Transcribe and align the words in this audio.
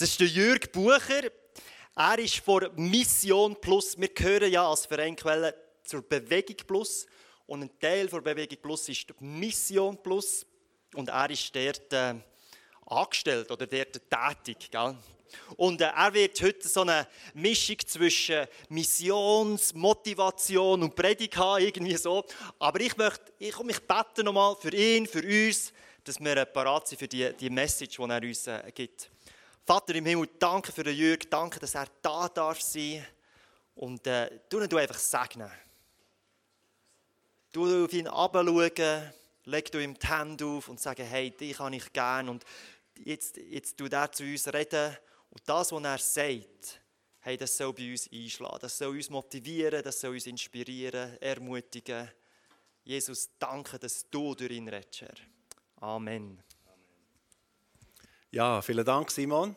Das 0.00 0.08
ist 0.08 0.18
der 0.18 0.26
Jürg 0.28 0.72
Bucher. 0.72 1.30
Er 1.94 2.18
ist 2.18 2.36
von 2.36 2.70
Mission 2.76 3.54
Plus. 3.60 4.00
Wir 4.00 4.08
gehören 4.08 4.50
ja 4.50 4.66
als 4.66 4.86
Verein 4.86 5.14
Quelle 5.14 5.54
zur 5.84 6.00
Bewegung 6.00 6.56
Plus. 6.66 7.04
Und 7.46 7.64
ein 7.64 7.78
Teil 7.78 8.06
der 8.06 8.22
Bewegung 8.22 8.56
Plus 8.62 8.88
ist 8.88 9.12
Mission 9.20 10.02
Plus. 10.02 10.46
Und 10.94 11.10
er 11.10 11.28
ist 11.28 11.54
dort 11.54 11.92
äh, 11.92 12.14
angestellt 12.86 13.50
oder 13.50 13.66
dort 13.66 14.00
tätig. 14.08 14.70
Gell? 14.70 14.96
Und 15.58 15.82
äh, 15.82 15.90
er 15.94 16.14
wird 16.14 16.40
heute 16.40 16.66
so 16.66 16.80
eine 16.80 17.06
Mischung 17.34 17.76
zwischen 17.86 18.46
Missionsmotivation 18.70 20.82
und 20.82 20.96
Predigt 20.96 21.36
haben, 21.36 21.62
irgendwie 21.62 21.98
so. 21.98 22.24
Aber 22.58 22.80
ich 22.80 22.96
möchte, 22.96 23.34
ich, 23.38 23.54
ich 23.54 23.80
bete 23.80 24.24
nochmal 24.24 24.56
für 24.56 24.74
ihn, 24.74 25.06
für 25.06 25.22
uns, 25.22 25.74
dass 26.04 26.18
wir 26.18 26.42
parat 26.46 26.88
sind 26.88 26.98
für 26.98 27.08
die, 27.08 27.34
die 27.38 27.50
Message, 27.50 27.98
die 27.98 28.02
er 28.02 28.22
uns 28.22 28.46
äh, 28.46 28.72
gibt. 28.74 29.10
Vater 29.64 29.94
im 29.94 30.06
Himmel, 30.06 30.28
danke 30.38 30.72
für 30.72 30.82
den 30.82 30.96
Jürg, 30.96 31.30
danke, 31.30 31.60
dass 31.60 31.74
er 31.74 31.86
da 32.02 32.28
darf 32.28 32.60
sein. 32.60 33.06
Und 33.74 34.06
äh, 34.06 34.40
du 34.48 34.60
ihn 34.60 34.74
einfach 34.74 34.98
segnen. 34.98 35.50
Du 37.52 37.84
auf 37.84 37.92
ihn 37.92 38.06
herabschauen, 38.06 39.12
leg 39.44 39.72
du 39.72 39.82
ihm 39.82 39.98
die 39.98 40.06
Hände 40.06 40.44
auf 40.44 40.68
und 40.68 40.80
sagen, 40.80 41.06
hey, 41.06 41.30
dich 41.30 41.56
kann 41.56 41.72
ich 41.72 41.92
gern. 41.92 42.28
Und 42.28 42.44
jetzt, 43.04 43.36
jetzt 43.36 43.76
tu 43.76 43.86
er 43.86 44.12
zu 44.12 44.24
uns 44.24 44.52
reden. 44.52 44.96
Und 45.30 45.42
das, 45.46 45.72
was 45.72 45.84
er 45.84 45.98
sagt, 45.98 46.80
hey, 47.20 47.36
das 47.36 47.56
soll 47.56 47.72
bei 47.72 47.90
uns 47.90 48.10
einschlagen. 48.12 48.58
Das 48.60 48.78
soll 48.78 48.96
uns 48.96 49.10
motivieren, 49.10 49.82
das 49.82 50.00
soll 50.00 50.14
uns 50.14 50.26
inspirieren, 50.26 51.16
ermutigen. 51.20 52.10
Jesus, 52.84 53.30
danke, 53.38 53.78
dass 53.78 54.08
du 54.10 54.34
durch 54.34 54.50
ihn 54.50 54.68
redest. 54.68 55.04
Amen. 55.76 56.42
Ja, 58.32 58.62
vielen 58.62 58.84
Dank, 58.84 59.10
Simon. 59.10 59.56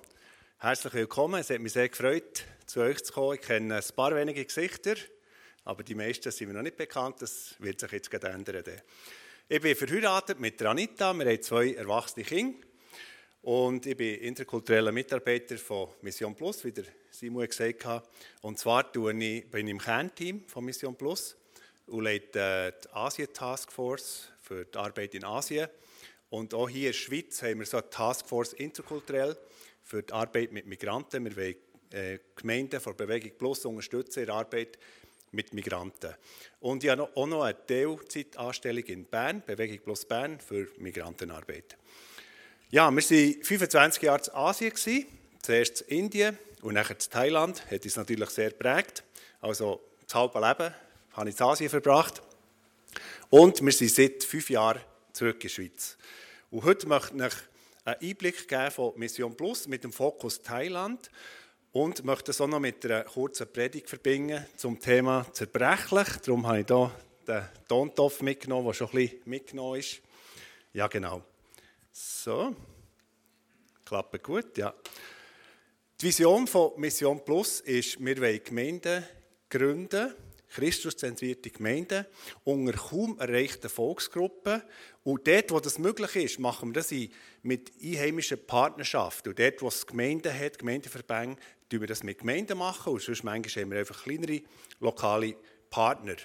Herzlich 0.58 0.96
willkommen. 0.96 1.40
Es 1.40 1.52
hat 1.52 1.60
mich 1.60 1.74
sehr 1.74 1.90
gefreut, 1.90 2.44
zu 2.66 2.80
euch 2.80 3.04
zu 3.04 3.14
kommen. 3.14 3.36
Ich 3.36 3.42
kenne 3.42 3.76
ein 3.76 3.96
paar 3.96 4.16
wenige 4.16 4.44
Gesichter, 4.44 4.96
aber 5.64 5.84
die 5.84 5.94
meisten 5.94 6.32
sind 6.32 6.48
mir 6.48 6.56
noch 6.56 6.64
nicht 6.64 6.76
bekannt. 6.78 7.22
Das 7.22 7.54
wird 7.60 7.80
sich 7.80 7.92
jetzt 7.92 8.12
ändern. 8.12 8.64
Ich 9.48 9.62
bin 9.62 9.76
verheiratet 9.76 10.40
mit 10.40 10.60
Anita. 10.64 11.14
Wir 11.14 11.24
haben 11.24 11.42
zwei 11.44 11.74
erwachsene 11.74 12.26
Kinder. 12.26 12.66
Und 13.44 13.86
ich 13.86 13.96
bin 13.96 14.20
interkultureller 14.22 14.92
Mitarbeiter 14.92 15.56
von 15.60 15.90
Mission 16.02 16.34
Plus, 16.34 16.64
wie 16.66 16.72
der 16.72 16.86
Simon 17.12 17.46
gesagt 17.46 17.86
hat. 17.86 18.10
Und 18.42 18.58
zwar 18.58 18.92
bin 18.92 19.22
ich 19.22 19.54
im 19.54 19.78
Kernteam 19.78 20.48
von 20.48 20.66
Mission 20.66 20.96
Plus 20.96 21.36
und 21.86 22.06
leite 22.06 22.74
die 22.84 22.90
Asien 22.92 23.32
Task 23.32 23.72
Force 23.72 24.30
für 24.42 24.66
die 24.66 24.78
Arbeit 24.80 25.14
in 25.14 25.26
Asien. 25.26 25.68
Und 26.34 26.56
auch 26.56 26.68
hier 26.68 26.88
in 26.88 26.94
der 26.94 26.94
Schweiz 26.94 27.44
haben 27.44 27.60
wir 27.60 27.66
so 27.68 27.78
eine 27.78 27.92
Taskforce 27.92 28.54
interkulturell 28.54 29.38
für 29.84 30.02
die 30.02 30.12
Arbeit 30.12 30.52
mit 30.52 30.66
Migranten. 30.66 31.26
Wir 31.26 31.36
wollen 31.36 31.56
äh, 31.92 32.18
Gemeinden 32.36 32.82
von 32.82 32.98
Bewegung 32.98 33.34
Plus 33.38 33.64
unterstützen 33.66 34.22
in 34.22 34.26
der 34.26 34.36
Arbeit 34.36 34.80
mit 35.30 35.54
Migranten. 35.54 36.16
Und 36.60 36.84
ich 36.84 36.90
habe 36.90 37.08
auch 37.16 37.28
noch 37.28 37.44
eine 37.44 37.64
Teilzeitanstellung 37.68 38.84
in 38.86 39.06
Bern, 39.06 39.44
Bewegung 39.46 39.78
Plus 39.84 40.06
Bern, 40.06 40.40
für 40.40 40.70
Migrantenarbeit. 40.78 41.78
Ja, 42.72 42.90
wir 42.90 43.04
waren 43.04 43.44
25 43.44 44.02
Jahre 44.02 44.24
in 44.26 44.34
Asien, 44.34 45.06
zuerst 45.40 45.82
in 45.82 46.06
Indien 46.06 46.40
und 46.64 46.74
nachher 46.74 46.96
in 46.96 47.12
Thailand. 47.12 47.64
Hat 47.70 47.86
uns 47.86 47.96
natürlich 47.96 48.32
sehr 48.32 48.50
geprägt. 48.50 49.04
Also 49.40 49.82
das 50.08 50.16
halbe 50.16 50.40
Leben 50.40 50.74
habe 51.12 51.30
ich 51.30 51.40
in 51.40 51.46
Asien 51.46 51.70
verbracht. 51.70 52.24
Und 53.30 53.64
wir 53.64 53.72
sind 53.72 53.92
seit 53.92 54.24
fünf 54.24 54.50
Jahren 54.50 54.82
zurück 55.12 55.36
in 55.36 55.42
die 55.42 55.50
Schweiz. 55.50 55.96
Und 56.54 56.66
heute 56.66 56.88
möchte 56.88 57.16
ich 57.16 57.34
einen 57.84 57.98
Einblick 58.00 58.48
geben 58.48 58.70
von 58.70 58.94
Mission 58.96 59.36
Plus 59.36 59.68
mit 59.68 59.84
dem 59.84 59.92
Fokus 59.92 60.40
Thailand 60.40 61.10
und 61.72 62.06
möchte 62.06 62.30
es 62.30 62.40
auch 62.40 62.48
noch 62.48 62.60
mit 62.60 62.86
einer 62.86 63.06
kurzen 63.06 63.52
Predigt 63.52 63.90
verbinden 63.90 64.46
zum 64.56 64.80
Thema 64.80 65.26
zerbrechlich. 65.34 66.10
Darum 66.24 66.46
habe 66.46 66.60
ich 66.60 66.68
hier 66.68 66.92
den 67.28 67.44
Tontopf 67.68 68.22
mitgenommen, 68.22 68.68
der 68.68 68.74
schon 68.76 68.88
ein 68.90 68.94
bisschen 68.94 69.22
mitgenommen 69.26 69.80
ist. 69.80 70.00
Ja, 70.74 70.86
genau. 70.86 71.24
So. 71.92 72.56
Klappt 73.84 74.22
gut, 74.22 74.56
ja. 74.56 74.76
Die 76.00 76.06
Vision 76.06 76.46
von 76.46 76.74
Mission 76.78 77.26
Plus 77.26 77.62
ist, 77.62 78.00
wir 78.00 78.22
wollen 78.22 78.44
Gemeinden 78.44 79.04
gründen, 79.50 80.14
christuszentrierte 80.54 81.50
Gemeinden 81.50 82.06
unter 82.44 82.74
kaum 82.74 83.18
erreichten 83.20 83.70
Volksgruppen. 83.70 84.62
Und 85.04 85.28
dort, 85.28 85.52
wo 85.52 85.60
das 85.60 85.80
möglich 85.80 86.16
ist, 86.16 86.40
machen 86.40 86.70
wir 86.70 86.74
das 86.74 86.94
mit 87.42 87.72
einheimischen 87.82 88.46
Partnerschaften. 88.46 89.30
Und 89.30 89.40
dort, 89.40 89.62
wo 89.62 89.68
es 89.68 89.88
Gemeinden 89.88 90.34
hat, 90.34 90.60
Gemeindeverbände, 90.60 91.42
tun 91.70 91.82
wir 91.82 91.88
das 91.88 92.04
mit 92.04 92.20
Gemeinden 92.20 92.58
machen. 92.58 92.94
Und 92.94 93.02
sonst 93.02 93.24
manchmal 93.24 93.64
haben 93.64 93.72
wir 93.72 93.80
einfach 93.80 94.04
kleinere 94.04 94.42
lokale 94.80 95.36
Partner. 95.70 96.16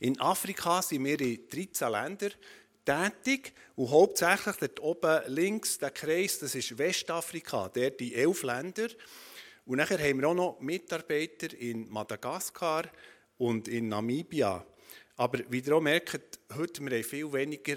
In 0.00 0.20
Afrika 0.20 0.82
sind 0.82 1.04
wir 1.04 1.20
in 1.20 1.48
13 1.48 1.90
Ländern 1.90 2.32
tätig 2.84 3.52
und 3.74 3.90
hauptsächlich 3.90 4.56
dort 4.56 4.80
oben 4.80 5.20
links, 5.26 5.78
der 5.78 5.90
Kreis, 5.90 6.38
das 6.38 6.54
ist 6.54 6.78
Westafrika, 6.78 7.68
der 7.68 7.90
die 7.90 8.14
elf 8.14 8.42
Länder. 8.42 8.88
Und 9.66 9.78
nachher 9.78 9.98
haben 9.98 10.20
wir 10.20 10.28
auch 10.28 10.34
noch 10.34 10.60
Mitarbeiter 10.60 11.52
in 11.58 11.90
Madagaskar 11.90 12.84
und 13.36 13.66
in 13.66 13.88
Namibia. 13.88 14.64
Aber 15.16 15.40
wie 15.48 15.58
ihr 15.58 15.74
auch 15.74 15.80
merkt, 15.80 16.38
heute 16.54 16.80
haben 16.80 16.90
wir 16.90 17.02
viel 17.02 17.32
weniger 17.32 17.76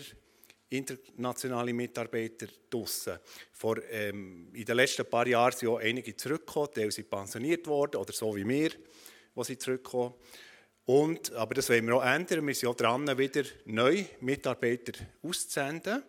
internationale 0.70 1.74
Mitarbeiter 1.74 2.46
draussen. 2.70 3.18
Vor, 3.52 3.78
ähm, 3.90 4.50
in 4.54 4.66
den 4.66 4.76
letzten 4.76 5.10
paar 5.10 5.26
Jahren 5.26 5.52
sind 5.52 5.68
auch 5.70 5.80
einige 5.80 6.16
zurückgekommen, 6.16 6.70
die 6.76 6.92
sind 6.92 7.10
pensioniert 7.10 7.66
worden, 7.66 7.96
oder 7.96 8.14
so 8.14 8.36
wie 8.36 8.48
wir, 8.48 8.70
die 8.70 9.44
sie 9.44 9.58
zurückkommen. 9.58 10.14
Und, 10.86 11.34
aber 11.34 11.56
das 11.56 11.70
wollen 11.70 11.88
wir 11.88 11.96
auch 11.96 12.06
ändern. 12.06 12.46
Wir 12.46 12.54
sind 12.54 12.70
auch 12.70 12.76
dran, 12.76 13.18
wieder 13.18 13.44
neue 13.66 14.06
Mitarbeiter 14.22 14.94
auszusenden 15.24 16.04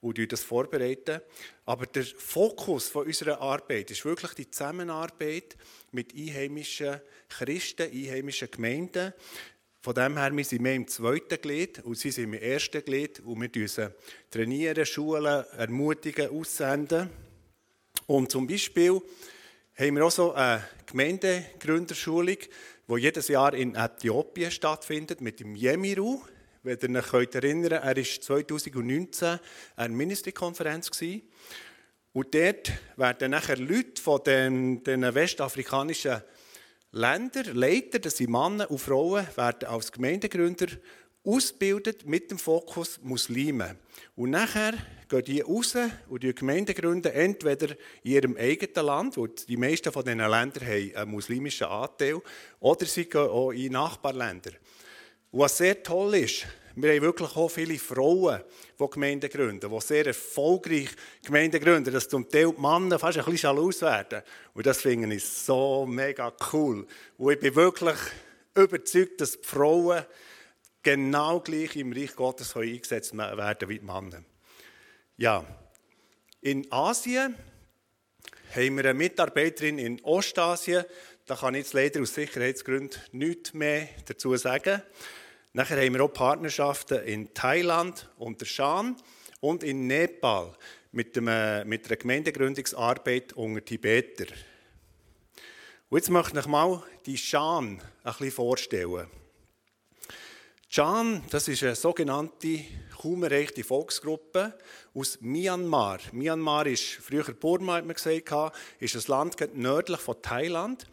und 0.00 0.32
das 0.32 0.42
vorbereiten. 0.42 1.20
Aber 1.66 1.86
der 1.86 2.04
Fokus 2.04 2.88
von 2.88 3.06
unserer 3.06 3.40
Arbeit 3.40 3.90
ist 3.90 4.04
wirklich 4.04 4.32
die 4.34 4.50
Zusammenarbeit 4.50 5.56
mit 5.92 6.14
einheimischen 6.14 7.00
Christen, 7.28 7.90
einheimischen 7.90 8.50
Gemeinden. 8.50 9.12
Von 9.82 9.94
dem 9.94 10.18
her, 10.18 10.36
wir 10.36 10.44
sind 10.44 10.62
mehr 10.62 10.74
im 10.74 10.86
zweiten 10.86 11.40
Glied 11.40 11.78
und 11.84 11.96
sie 11.96 12.10
sind 12.10 12.24
im 12.24 12.34
ersten 12.34 12.84
Glied 12.84 13.20
und 13.20 13.40
wir 13.40 13.68
sie 13.68 13.90
trainieren, 14.30 14.84
schulen, 14.84 15.44
ermutigen, 15.56 16.28
aussenden. 16.28 17.08
Und 18.06 18.30
zum 18.30 18.46
Beispiel 18.46 19.00
haben 19.74 19.96
wir 19.96 20.04
auch 20.04 20.10
so 20.10 20.32
eine 20.34 20.62
Gemeindegründerschulung, 20.84 22.36
die 22.88 22.96
jedes 22.96 23.28
Jahr 23.28 23.54
in 23.54 23.74
Äthiopien 23.74 24.50
stattfindet, 24.50 25.20
mit 25.20 25.40
dem 25.40 25.56
Yemiru. 25.56 26.20
Wenn 26.62 26.94
ihr 26.94 27.14
euch 27.14 27.34
erinnern 27.34 27.70
könnt, 27.70 27.72
er 27.72 27.96
war 27.96 28.04
2019 28.04 29.38
eine 29.76 29.96
Ministry-Konferenz. 29.96 30.90
Und 32.12 32.34
dort 32.34 32.72
werden 32.96 33.30
nachher 33.30 33.56
Leute 33.56 34.02
von 34.02 34.20
den, 34.24 34.82
den 34.82 35.14
westafrikanischen 35.14 36.22
Ländern, 36.92 37.54
Leiter, 37.54 37.98
das 37.98 38.18
sind 38.18 38.30
Männer 38.30 38.70
und 38.70 38.78
Frauen, 38.78 39.26
werden 39.36 39.68
als 39.68 39.90
Gemeindegründer 39.90 40.66
ausgebildet 41.24 42.06
mit 42.06 42.30
dem 42.30 42.38
Fokus 42.38 42.98
Muslime. 43.02 43.76
Und 44.14 44.30
nachher 44.30 44.74
gehen 45.08 45.24
die 45.24 45.40
raus 45.40 45.76
und 46.08 46.22
die 46.22 46.34
Gemeinden 46.34 46.74
gründen 46.74 47.12
entweder 47.12 47.70
in 48.02 48.12
ihrem 48.12 48.36
eigenen 48.36 48.84
Land, 48.86 49.16
wo 49.16 49.26
die 49.26 49.56
meisten 49.56 49.92
von 49.92 50.04
diesen 50.04 50.18
Ländern 50.18 50.66
haben 50.66 50.94
einen 50.94 51.10
muslimischen 51.10 51.68
Anteil, 51.68 52.20
oder 52.58 52.84
sie 52.84 53.06
gehen 53.06 53.20
auch 53.28 53.52
in 53.52 53.72
Nachbarländer. 53.72 54.50
Was 55.32 55.58
sehr 55.58 55.82
toll 55.82 56.14
ist, 56.16 56.46
wir 56.74 56.92
haben 56.92 57.02
wirklich 57.02 57.36
auch 57.36 57.48
viele 57.48 57.78
Frauen, 57.78 58.42
die 58.78 58.90
Gemeinden 58.90 59.28
gründen, 59.28 59.70
die 59.70 59.80
sehr 59.80 60.06
erfolgreich 60.06 60.88
Gemeinden 61.24 61.60
gründen, 61.60 61.92
dass 61.92 62.08
zum 62.08 62.28
Teil 62.28 62.52
die 62.52 62.60
Männer 62.60 62.98
fast 62.98 63.18
ein 63.18 63.24
bisschen 63.24 63.54
jalous 63.54 63.82
werden. 63.82 64.22
Und 64.54 64.66
das 64.66 64.80
finde 64.80 65.14
ich 65.14 65.24
so 65.24 65.86
mega 65.86 66.32
cool. 66.52 66.86
Und 67.18 67.32
ich 67.32 67.40
bin 67.40 67.54
wirklich 67.54 67.98
überzeugt, 68.54 69.20
dass 69.20 69.40
die 69.40 69.46
Frauen 69.46 70.04
genau 70.82 71.40
gleich 71.40 71.76
im 71.76 71.92
Reich 71.92 72.14
Gottes 72.14 72.56
eingesetzt 72.56 73.16
werden 73.16 73.68
wie 73.68 73.78
die 73.78 73.84
Männer. 73.84 74.24
Ja, 75.16 75.44
in 76.40 76.70
Asien 76.72 77.34
haben 78.54 78.76
wir 78.76 78.84
eine 78.84 78.94
Mitarbeiterin 78.94 79.78
in 79.78 80.02
Ostasien. 80.02 80.84
Da 81.26 81.36
kann 81.36 81.54
ich 81.54 81.64
jetzt 81.64 81.74
leider 81.74 82.00
aus 82.00 82.14
Sicherheitsgründen 82.14 83.00
nichts 83.12 83.54
mehr 83.54 83.88
dazu 84.06 84.34
sagen. 84.36 84.82
Nachher 85.52 85.84
haben 85.84 85.94
wir 85.94 86.04
auch 86.04 86.12
Partnerschaften 86.12 87.02
in 87.02 87.34
Thailand 87.34 88.08
unter 88.18 88.46
Shan 88.46 88.94
und 89.40 89.64
in 89.64 89.88
Nepal 89.88 90.56
mit, 90.92 91.16
dem, 91.16 91.26
äh, 91.26 91.64
mit 91.64 91.86
einer 91.86 91.96
Gemeindegründungsarbeit 91.96 93.32
unter 93.32 93.64
Tibeter. 93.64 94.26
Und 95.88 95.98
jetzt 95.98 96.08
möchte 96.08 96.38
ich 96.38 96.46
mal 96.46 96.84
die 97.04 97.18
Shan 97.18 97.80
ein 98.04 98.12
bisschen 98.12 98.30
vorstellen. 98.30 99.08
Chan, 100.68 101.24
das 101.30 101.48
ist 101.48 101.64
eine 101.64 101.74
sogenannte 101.74 102.60
kaum 102.96 103.24
erreichte 103.24 103.64
Volksgruppe 103.64 104.56
aus 104.94 105.20
Myanmar. 105.20 105.98
Myanmar 106.12 106.68
ist 106.68 106.84
früher 106.84 107.24
Burma, 107.32 107.74
hat 107.74 107.86
man 107.86 107.96
gesagt, 107.96 108.56
ist 108.78 108.94
ein 108.94 109.02
Land 109.08 109.56
nördlich 109.56 109.98
von 109.98 110.22
Thailand. 110.22 110.86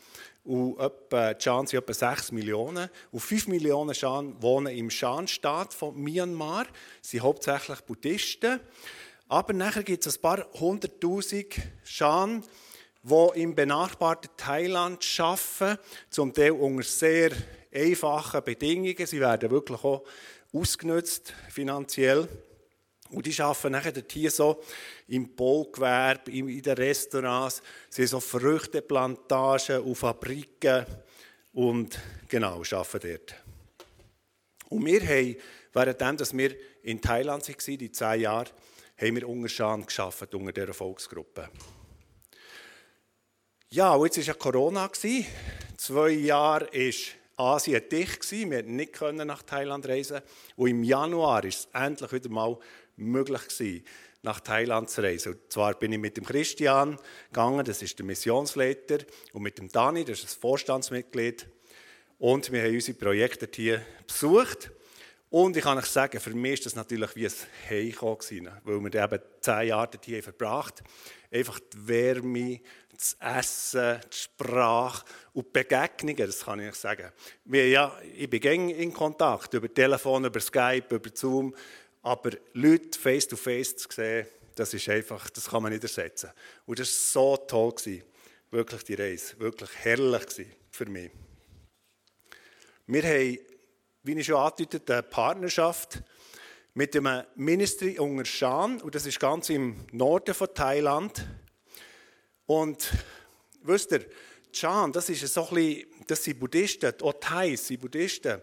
Und 0.47 0.79
etwa, 0.79 1.33
Chan 1.33 1.67
sind 1.67 1.79
etwa 1.79 1.93
6 1.93 2.31
Millionen. 2.31 2.89
Und 3.11 3.19
5 3.19 3.47
Millionen 3.47 3.91
Chan 3.91 4.41
wohnen 4.41 4.73
im 4.73 4.89
Shan-Staat 4.89 5.73
von 5.73 5.93
Myanmar. 6.01 6.67
Sie 7.01 7.17
sind 7.17 7.23
hauptsächlich 7.23 7.81
Buddhisten. 7.81 8.61
Aber 9.27 9.51
nachher 9.51 9.83
gibt 9.83 10.05
es 10.05 10.15
ein 10.15 10.21
paar 10.21 10.47
hunderttausend 10.53 11.53
Shan, 11.83 12.45
die 13.03 13.41
im 13.41 13.55
benachbarten 13.55 14.29
Thailand 14.37 15.05
arbeiten, 15.19 15.81
zum 16.09 16.33
Teil 16.33 16.51
unter 16.51 16.83
sehr 16.83 17.31
einfachen 17.75 18.41
Bedingungen. 18.41 19.05
Sie 19.05 19.19
werden 19.19 19.51
wirklich 19.51 19.83
auch 19.83 20.05
ausgenutzt 20.53 21.33
finanziell. 21.49 22.29
Und 23.09 23.25
die 23.25 23.41
arbeiten 23.41 23.71
nachher 23.71 23.93
hier 24.09 24.31
so 24.31 24.61
im 25.07 25.35
Baugewerbe, 25.35 26.31
in 26.31 26.61
den 26.61 26.75
Restaurants, 26.75 27.61
sie 27.89 28.03
haben 28.03 28.07
so 28.07 28.19
Früchteplantagen 28.19 29.81
und 29.81 29.95
Fabriken 29.95 30.85
und 31.53 31.99
genau, 32.27 32.61
arbeiten 32.61 32.99
dort. 33.09 33.35
Und 34.69 34.85
wir 34.85 35.01
haben, 35.01 35.35
währenddem 35.73 36.37
wir 36.37 36.55
in 36.83 37.01
Thailand 37.01 37.47
waren, 37.47 37.77
die 37.77 37.91
zehn 37.91 38.21
Jahre, 38.21 38.49
haben 38.99 39.15
wir 39.15 39.29
unter 39.29 39.47
Schan 39.47 39.81
unter 39.81 40.51
dieser 40.51 40.73
Volksgruppe. 40.73 41.49
Ja, 43.69 43.93
und 43.93 44.05
jetzt 44.05 44.17
war 44.17 44.23
ja 44.23 44.33
Corona. 44.33 44.89
Zwei 44.93 46.09
Jahre 46.09 46.67
war 46.71 47.55
Asien 47.55 47.83
dicht. 47.89 48.31
Wir 48.31 48.91
konnten 48.91 49.17
nicht 49.17 49.27
nach 49.27 49.43
Thailand 49.43 49.87
reisen. 49.87 50.21
Und 50.55 50.69
im 50.69 50.83
Januar 50.83 51.43
war 51.43 51.45
es 51.45 51.67
endlich 51.73 52.11
wieder 52.11 52.29
mal 52.29 52.57
möglich, 52.97 53.83
nach 54.23 54.39
Thailand 54.39 54.89
zu 54.89 55.01
reisen. 55.01 55.33
Und 55.33 55.51
zwar 55.51 55.73
bin 55.75 55.93
ich 55.93 55.99
mit 55.99 56.17
dem 56.17 56.25
Christian 56.25 56.99
gegangen, 57.29 57.63
das 57.65 57.81
ist 57.81 57.97
der 57.97 58.05
Missionsleiter, 58.05 58.97
und 59.33 59.43
mit 59.43 59.57
dem 59.57 59.69
Dani, 59.69 60.03
das 60.03 60.19
ist 60.19 60.25
das 60.25 60.33
Vorstandsmitglied. 60.33 61.47
Und 62.19 62.51
wir 62.51 62.63
haben 62.63 62.73
unsere 62.73 62.97
Projekte 62.97 63.47
hier 63.53 63.85
besucht. 64.05 64.71
Und 65.29 65.57
ich 65.57 65.63
kann 65.63 65.77
euch 65.77 65.85
sagen, 65.85 66.19
für 66.19 66.33
mich 66.33 66.59
war 66.59 66.63
das 66.63 66.75
natürlich 66.75 67.15
wie 67.15 67.27
ein 67.27 67.33
Heimkommen, 67.69 68.49
weil 68.63 68.79
wir 68.79 69.03
eben 69.03 69.19
zehn 69.41 69.67
Jahre 69.67 69.89
hier 70.03 70.23
verbracht 70.23 70.79
haben. 70.79 70.89
Einfach 71.31 71.59
die 71.59 71.87
Wärme, 71.87 72.61
das 72.93 73.17
Essen, 73.19 73.99
die 74.11 74.17
Sprache 74.17 75.05
und 75.33 75.45
die 75.47 75.51
Begegnungen, 75.51 76.25
das 76.25 76.45
kann 76.45 76.61
ich 76.61 76.75
sagen. 76.75 77.11
Wir, 77.45 77.67
ja, 77.67 77.97
ich 78.15 78.29
bin 78.29 78.69
in 78.69 78.93
Kontakt, 78.93 79.53
über 79.53 79.71
Telefon, 79.71 80.25
über 80.25 80.39
Skype, 80.39 80.95
über 80.95 81.09
Zoom, 81.13 81.53
aber 82.07 82.31
Leute 82.53 82.97
face 82.97 83.27
to 83.27 83.35
face 83.35 83.75
zu 83.75 83.87
sehen, 83.91 84.25
das 84.55 84.73
ist 84.73 84.87
einfach, 84.89 85.29
das 85.29 85.49
kann 85.49 85.61
man 85.61 85.71
nicht 85.71 85.83
ersetzen. 85.83 86.31
Und 86.65 86.79
das 86.79 86.87
war 87.15 87.35
so 87.35 87.37
toll, 87.45 87.71
gewesen. 87.73 88.03
wirklich 88.49 88.83
die 88.83 88.93
Reise, 88.93 89.37
wirklich 89.39 89.69
herrlich 89.79 90.25
gewesen 90.25 90.51
für 90.71 90.85
mich. 90.85 91.11
Wir 92.85 93.03
haben, 93.03 93.39
wie 94.03 94.13
ich 94.13 94.25
schon 94.25 94.37
angedeutet 94.37 94.89
eine 94.89 95.03
Partnerschaft 95.03 96.01
mit 96.73 96.93
dem 96.93 97.09
Ministry 97.35 97.99
unter 97.99 98.23
Shan, 98.23 98.81
und 98.81 98.95
das 98.95 99.05
ist 99.05 99.19
ganz 99.19 99.49
im 99.49 99.85
Norden 99.91 100.33
von 100.33 100.47
Thailand. 100.53 101.27
Und 102.45 102.89
wisst 103.63 103.91
ihr, 103.91 104.05
Chan, 104.53 104.93
das 104.93 105.09
ist 105.09 105.27
so 105.33 105.49
ein 105.49 105.55
bisschen, 105.55 105.87
das 106.07 106.23
sind 106.23 106.39
Buddhisten, 106.39 106.93
auch 107.01 107.13
Thais 107.19 107.67
sind 107.67 107.81
Buddhisten. 107.81 108.41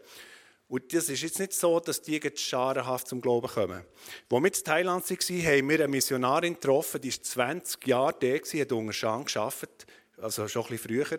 Und 0.69 0.93
das 0.95 1.09
ist 1.09 1.23
jetzt 1.23 1.39
nicht 1.39 1.53
so, 1.53 1.79
dass 1.79 2.01
die 2.01 2.21
scharenhaft 2.35 3.09
zum 3.09 3.21
Glauben 3.21 3.49
kommen. 3.49 3.85
Als 4.31 4.43
wir 4.43 4.45
in 4.45 4.53
Thailand 4.53 5.11
waren, 5.11 5.47
haben 5.47 5.69
wir 5.69 5.79
eine 5.79 5.89
Missionarin 5.89 6.55
getroffen, 6.55 7.01
die 7.01 7.09
ist 7.09 7.25
20 7.27 7.87
Jahre 7.87 8.17
da, 8.19 8.61
hat 8.61 8.73
unter 8.73 8.93
Chan 8.93 9.25
gearbeitet, 9.25 9.87
also 10.17 10.49
schon 10.49 10.63
ein 10.63 10.69
bisschen 10.71 11.05
früher, 11.05 11.19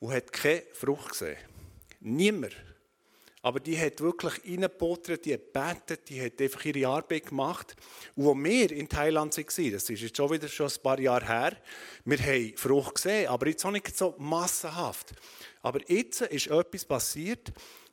und 0.00 0.12
hat 0.12 0.32
keine 0.32 0.64
Frucht 0.72 1.10
gesehen. 1.10 1.36
Niemand. 2.00 2.56
Aber 3.44 3.58
die 3.58 3.78
hat 3.78 4.00
wirklich 4.00 4.34
reingebuttert, 4.44 5.24
die 5.24 5.34
hat 5.34 5.52
gebetet, 5.52 6.08
die 6.08 6.22
hat 6.22 6.40
einfach 6.40 6.64
ihre 6.64 6.88
Arbeit 6.88 7.26
gemacht. 7.26 7.74
Und 8.14 8.28
als 8.28 8.44
wir 8.44 8.70
in 8.70 8.88
Thailand 8.88 9.36
waren, 9.36 9.72
das 9.72 9.90
ist 9.90 10.00
jetzt 10.00 10.16
schon 10.16 10.30
wieder 10.30 10.48
schon 10.48 10.68
ein 10.68 10.82
paar 10.82 11.00
Jahre 11.00 11.26
her, 11.26 11.56
wir 12.04 12.18
haben 12.18 12.56
Frucht 12.56 12.96
gesehen, 12.96 13.28
aber 13.28 13.48
jetzt 13.48 13.64
auch 13.64 13.72
nicht 13.72 13.96
so 13.96 14.14
massenhaft. 14.18 15.12
Aber 15.60 15.80
jetzt 15.88 16.20
ist 16.22 16.48
etwas 16.48 16.84
passiert, 16.84 17.52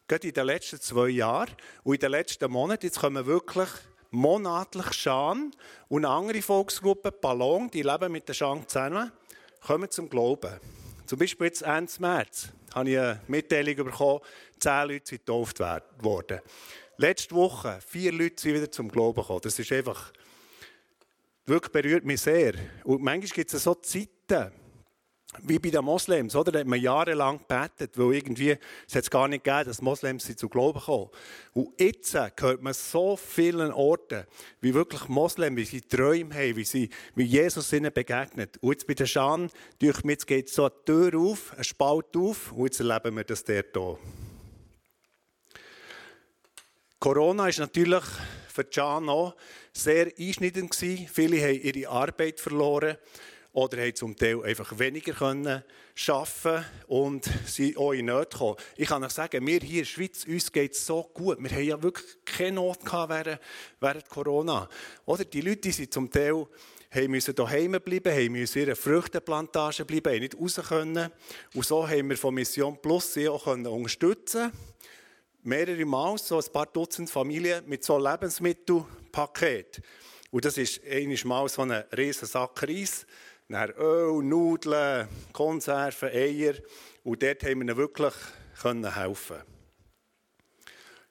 gerade 0.09 0.27
in 0.27 0.33
den 0.33 0.45
letzten 0.45 0.81
zwei 0.81 1.09
Jahren 1.09 1.51
und 1.83 1.93
in 1.93 1.99
den 1.99 2.11
letzten 2.11 2.51
Monaten, 2.51 2.85
jetzt 2.85 2.99
kommen 2.99 3.25
wirklich 3.25 3.69
monatlich 4.09 4.91
Schan 4.93 5.51
und 5.87 6.03
eine 6.03 6.13
andere 6.13 6.41
Volksgruppe, 6.41 7.11
Ballon, 7.11 7.69
die 7.69 7.83
leben 7.83 8.11
mit 8.11 8.27
den 8.27 8.33
Schan 8.33 8.67
zusammen, 8.67 9.11
kommen 9.65 9.89
zum 9.89 10.09
Glauben. 10.09 10.59
Zum 11.05 11.19
Beispiel 11.19 11.47
jetzt 11.47 11.61
Ende 11.61 11.91
März 11.99 12.49
habe 12.73 12.89
ich 12.89 12.99
eine 12.99 13.21
Mitteilung 13.27 13.75
bekommen, 13.75 14.19
zehn 14.59 14.87
Leute 14.87 15.07
sind 15.07 15.25
getauft 15.25 15.59
worden. 15.59 16.39
Letzte 16.97 17.35
Woche, 17.35 17.79
vier 17.87 18.11
Leute 18.11 18.41
sind 18.41 18.55
wieder 18.55 18.71
zum 18.71 18.89
Glauben 18.89 19.21
gekommen. 19.21 19.41
Das 19.43 19.57
ist 19.57 19.71
einfach, 19.71 20.11
wirklich 21.45 21.71
berührt 21.71 22.03
mich 22.03 22.21
sehr. 22.21 22.55
Und 22.83 23.01
manchmal 23.03 23.29
gibt 23.29 23.53
es 23.53 23.63
so 23.63 23.75
Zeiten, 23.75 24.51
wie 25.43 25.59
bei 25.59 25.69
den 25.69 25.85
Moslems, 25.85 26.35
oder? 26.35 26.51
Da 26.51 26.59
hat 26.59 26.67
man 26.67 26.81
jahrelang 26.81 27.39
gebetet, 27.39 27.97
weil 27.97 28.15
irgendwie, 28.15 28.57
es 28.87 28.95
hat 28.95 29.03
es 29.03 29.11
gar 29.11 29.27
nicht 29.27 29.43
gegeben, 29.43 29.65
dass 29.65 29.81
Moslems 29.81 30.25
sie 30.25 30.35
zu 30.35 30.49
Glauben 30.49 30.79
kommen. 30.79 31.09
Und 31.53 31.79
jetzt 31.79 32.15
hört 32.15 32.61
man 32.61 32.73
so 32.73 33.15
vielen 33.15 33.71
Orten, 33.71 34.25
wie 34.59 34.73
wirklich 34.73 35.07
Moslems, 35.07 35.57
wie 35.57 35.65
sie 35.65 35.81
Träume 35.81 36.33
haben, 36.33 36.55
wie, 36.55 36.63
sie, 36.63 36.89
wie 37.13 37.23
Jesus 37.23 37.71
ihnen 37.73 37.93
begegnet. 37.93 38.57
Und 38.61 38.71
jetzt 38.71 38.87
bei 38.87 38.95
der 38.95 39.05
Schan, 39.05 39.51
durch 39.77 40.03
mich 40.03 40.25
geht 40.25 40.49
so 40.49 40.63
eine 40.63 40.73
Tür 40.83 41.19
auf, 41.19 41.53
ein 41.55 41.63
Spalt 41.63 42.17
auf, 42.17 42.51
und 42.51 42.65
jetzt 42.65 42.79
erleben 42.79 43.15
wir 43.15 43.23
das 43.23 43.43
dort 43.43 43.67
hier. 43.73 43.97
Corona 46.99 47.47
ist 47.47 47.59
natürlich 47.59 48.03
für 48.51 48.65
Can 48.65 49.07
auch 49.07 49.35
sehr 49.71 50.11
einschneidend 50.17 50.71
gewesen. 50.71 51.07
Viele 51.07 51.39
haben 51.39 51.61
ihre 51.61 51.89
Arbeit 51.89 52.39
verloren 52.39 52.97
oder 53.53 53.81
haben 53.81 53.95
zum 53.95 54.15
Teil 54.15 54.43
einfach 54.43 54.77
weniger 54.77 55.13
können 55.13 55.63
arbeiten 56.07 56.65
und 56.87 57.29
sind 57.45 57.77
auch 57.77 57.93
in 57.93 58.05
Not 58.05 58.31
gekommen. 58.31 58.55
Ich 58.77 58.87
kann 58.87 59.03
euch 59.03 59.11
sagen, 59.11 59.45
wir 59.45 59.59
hier 59.59 59.69
in 59.69 59.77
der 59.79 59.85
Schweiz, 59.85 60.25
uns 60.25 60.51
geht 60.51 60.73
es 60.73 60.85
so 60.85 61.03
gut. 61.13 61.41
Wir 61.41 61.49
haben 61.49 61.63
ja 61.63 61.81
wirklich 61.81 62.17
keine 62.25 62.53
Not 62.53 62.85
gehabt 62.85 63.09
während, 63.09 63.39
während 63.79 64.09
Corona. 64.09 64.69
Oder 65.05 65.25
die 65.25 65.41
Leute 65.41 65.61
die 65.61 65.71
sind 65.71 65.93
zum 65.93 66.09
Teil 66.09 66.47
haben 66.91 67.11
müssen 67.11 67.35
daheim 67.35 67.73
bleiben, 67.83 68.11
haben 68.11 68.31
müssen 68.31 68.59
ihre 68.59 68.75
Früchteplantage 68.75 69.85
bleiben, 69.85 70.11
haben 70.11 70.21
nicht 70.21 70.39
raus 70.39 70.59
können. 70.67 71.11
Und 71.53 71.65
so 71.65 71.87
haben 71.87 72.09
wir 72.09 72.17
von 72.17 72.33
Mission 72.33 72.81
Plus 72.81 73.13
sie 73.13 73.29
auch 73.29 73.45
unterstützen 73.45 74.51
können 74.51 74.79
mehrere 75.43 75.85
Mal 75.85 76.17
so 76.17 76.37
ein 76.37 76.51
paar 76.51 76.65
Dutzend 76.67 77.09
Familien 77.09 77.67
mit 77.67 77.83
so 77.83 77.97
Lebensmittelpaket. 77.97 79.81
Und 80.31 80.45
das 80.45 80.57
ist 80.57 80.81
einiges 80.85 81.25
Mal 81.25 81.47
so 81.49 81.63
ein 81.63 81.71
riesen 81.71 82.27
Sack 82.27 82.61
Reis, 82.63 83.05
dann 83.49 83.71
Öl, 83.71 84.21
Nudeln, 84.21 85.07
Konserven, 85.33 86.09
Eier. 86.09 86.53
Und 87.03 87.23
dort 87.23 87.41
haben 87.43 87.59
wir 87.59 87.65
ihnen 87.65 87.77
wirklich 87.77 88.13
helfen 88.63 89.37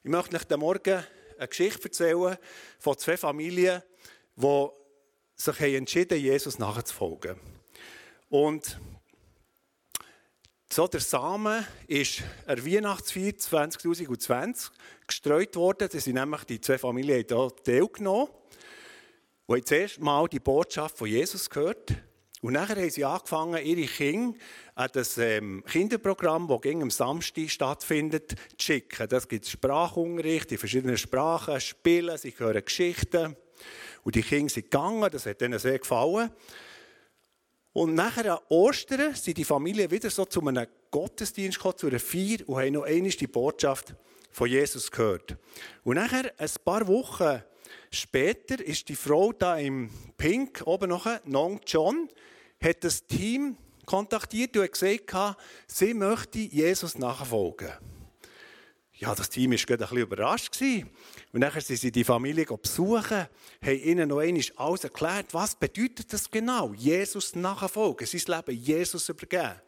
Ich 0.03 0.09
möchte 0.09 0.37
euch 0.37 0.43
heute 0.43 0.57
Morgen 0.57 1.03
eine 1.37 1.47
Geschichte 1.47 1.83
erzählen 1.83 2.37
von 2.79 2.97
zwei 2.97 3.17
Familien, 3.17 3.83
die 4.37 4.67
sich 5.35 5.59
entschieden 5.59 6.17
haben, 6.17 6.23
Jesus 6.23 6.59
nachzufolgen. 6.59 7.35
Und 8.29 8.79
so, 10.71 10.87
der 10.87 11.01
Samen 11.01 11.65
ist 11.87 12.23
an 12.45 12.65
Weihnachtsfeier 12.65 13.35
2020 13.35 14.71
gestreut 15.07 15.55
worden. 15.57 15.89
Das 15.91 16.03
sind 16.05 16.13
nämlich 16.13 16.43
die 16.45 16.61
zwei 16.61 16.77
Familien 16.77 17.25
hier 17.27 17.51
teilgenommen. 17.65 18.29
Und 19.45 19.57
haben 19.57 19.65
zuerst 19.65 19.99
mal 19.99 20.27
die 20.27 20.39
Botschaft 20.39 20.97
von 20.97 21.07
Jesus 21.07 21.49
gehört. 21.49 21.95
Und 22.41 22.53
nachher 22.53 22.77
haben 22.77 22.89
sie 22.89 23.03
angefangen, 23.03 23.65
ihre 23.65 23.87
Kinder 23.87 24.37
an 24.75 24.89
das 24.93 25.17
ähm, 25.17 25.63
Kinderprogramm, 25.67 26.47
das 26.47 26.61
gegen 26.61 26.81
am 26.81 26.89
Samstag 26.89 27.49
stattfindet, 27.49 28.31
zu 28.31 28.65
schicken. 28.65 29.09
Das 29.09 29.27
gibt 29.27 29.45
Sprachunterricht 29.45 30.51
in 30.51 30.57
verschiedenen 30.57 30.97
Sprachen, 30.97 31.59
Spielen, 31.59 32.17
sie 32.17 32.33
hören 32.37 32.63
Geschichten. 32.63 33.35
Und 34.03 34.15
die 34.15 34.21
Kinder 34.21 34.49
sind 34.49 34.71
gegangen, 34.71 35.09
das 35.11 35.25
hat 35.25 35.41
ihnen 35.41 35.59
sehr 35.59 35.79
gefallen. 35.79 36.31
Und 37.73 37.93
nachher 37.93 38.33
an 38.33 38.39
Ostern 38.49 39.13
sind 39.15 39.37
die 39.37 39.43
Familie 39.43 39.91
wieder 39.91 40.09
so 40.09 40.25
zu 40.25 40.45
einem 40.45 40.65
Gottesdienst 40.91 41.57
gekommen, 41.57 41.77
zu 41.77 41.87
einer 41.87 41.99
Feier 41.99 42.37
und 42.47 42.57
haben 42.57 42.73
noch 42.73 42.83
einmal 42.83 43.11
die 43.11 43.27
Botschaft 43.27 43.93
von 44.31 44.49
Jesus 44.49 44.89
gehört. 44.89 45.35
Und 45.83 45.95
nachher, 45.95 46.31
ein 46.37 46.49
paar 46.63 46.87
Wochen 46.87 47.43
später, 47.91 48.63
ist 48.63 48.89
die 48.89 48.95
Frau 48.95 49.31
da 49.31 49.57
im 49.57 49.89
Pink 50.17 50.61
oben 50.65 50.89
noch, 50.89 51.07
Nong 51.25 51.61
John, 51.65 52.09
hat 52.61 52.83
das 52.83 53.05
Team 53.05 53.57
kontaktiert 53.85 54.55
und 54.55 54.63
hat 54.63 54.73
gesagt, 54.73 55.37
sie 55.67 55.93
möchte 55.93 56.39
Jesus 56.39 56.97
nachfolgen. 56.97 57.71
ja, 58.93 59.15
das 59.15 59.29
Team 59.29 59.51
war 59.51 59.57
gerade 59.57 59.85
ein 59.85 59.89
bisschen 59.89 59.97
überrascht. 59.97 60.61
Und 61.31 61.41
dann 61.41 61.51
sind 61.61 61.79
sie 61.79 61.91
die 61.91 62.03
Familie 62.03 62.45
besuchen, 62.45 63.27
haben 63.61 63.83
ihnen 63.83 64.09
noch 64.09 64.19
einmal 64.19 64.43
alles 64.57 64.83
erklärt, 64.83 65.33
was 65.33 65.55
bedeutet 65.55 66.11
das 66.11 66.29
genau? 66.29 66.73
Jesus 66.73 67.35
nachfolgen, 67.35 68.05
sein 68.05 68.21
Leben 68.27 68.59
Jesus 68.59 69.07
übergeben. 69.09 69.61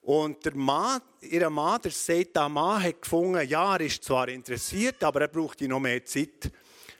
Und 0.00 0.42
der 0.42 0.54
Mann, 0.54 1.02
ihr 1.20 1.50
Mann, 1.50 1.82
der 1.82 1.90
Seta 1.90 2.48
Mann, 2.48 2.82
hat 2.82 3.02
gefunden, 3.02 3.46
ja, 3.46 3.74
er 3.74 3.82
ist 3.82 4.02
zwar 4.02 4.28
interessiert, 4.28 5.04
aber 5.04 5.20
er 5.20 5.28
braucht 5.28 5.60
noch 5.60 5.80
mehr 5.80 6.02
Zeit. 6.02 6.50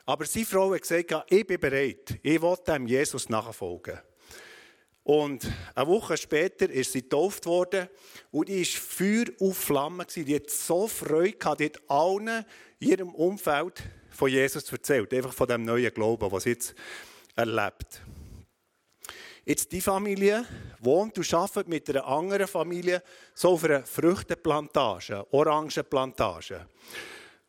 Aber 0.08 0.24
seine 0.24 0.46
Frau 0.46 0.72
hat 0.72 0.80
gesagt, 0.80 1.26
ich 1.28 1.46
bin 1.46 1.60
bereit, 1.60 2.18
ich 2.22 2.40
will 2.40 2.56
dem 2.66 2.86
Jesus 2.86 3.28
nachfolgen. 3.28 3.98
Und 5.02 5.46
eine 5.74 5.86
Woche 5.86 6.16
später 6.16 6.70
ist 6.70 6.92
sie 6.92 7.02
getauft 7.02 7.44
worden 7.44 7.88
und 8.30 8.48
die 8.48 8.60
war 8.60 8.80
Feuer 8.80 9.26
auf 9.38 9.58
Flammen. 9.58 10.06
Die 10.16 10.34
hat 10.34 10.48
so 10.48 10.88
Freude 10.88 11.32
gehabt, 11.32 11.60
die 11.60 11.66
hat 11.66 11.82
allen 11.88 12.42
in 12.78 12.88
ihrem 12.88 13.14
Umfeld 13.14 13.82
von 14.08 14.30
Jesus 14.30 14.72
erzählt. 14.72 15.12
Einfach 15.12 15.34
von 15.34 15.46
dem 15.46 15.66
neuen 15.66 15.92
Glauben, 15.92 16.32
was 16.32 16.44
sie 16.44 16.50
jetzt 16.52 16.74
erlebt. 17.36 18.00
Jetzt 19.44 19.70
die 19.72 19.82
Familie 19.82 20.46
wohnt 20.80 21.18
und 21.18 21.34
arbeitet 21.34 21.68
mit 21.68 21.90
einer 21.90 22.06
anderen 22.06 22.48
Familie 22.48 23.02
so 23.34 23.50
auf 23.50 23.64
einer 23.64 23.84
Früchteplantage, 23.84 25.26
Orangenplantage. 25.32 26.66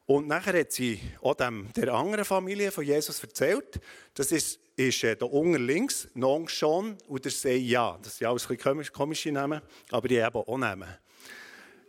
Und 0.10 0.28
nachher 0.28 0.60
hat 0.60 0.72
sie 0.72 1.00
auch 1.22 1.36
dem, 1.36 1.72
der 1.74 1.94
anderen 1.94 2.26
Familie 2.26 2.72
von 2.72 2.84
Jesus 2.84 3.22
erzählt. 3.22 3.80
Das 4.16 4.32
ist, 4.32 4.60
ist 4.76 5.04
äh, 5.04 5.16
da 5.16 5.28
unten 5.28 5.64
links, 5.64 6.08
Nongshon 6.16 6.98
und 7.08 7.26
der 7.26 7.32
Seia. 7.32 8.00
Das 8.02 8.18
sind 8.18 8.26
alles 8.26 8.50
ein 8.50 8.58
bisschen 8.58 8.92
komische 8.92 9.32
Namen, 9.32 9.62
aber 9.92 10.08
die 10.08 10.24
haben 10.24 10.36
auch 10.36 10.58
Namen. 10.58 10.90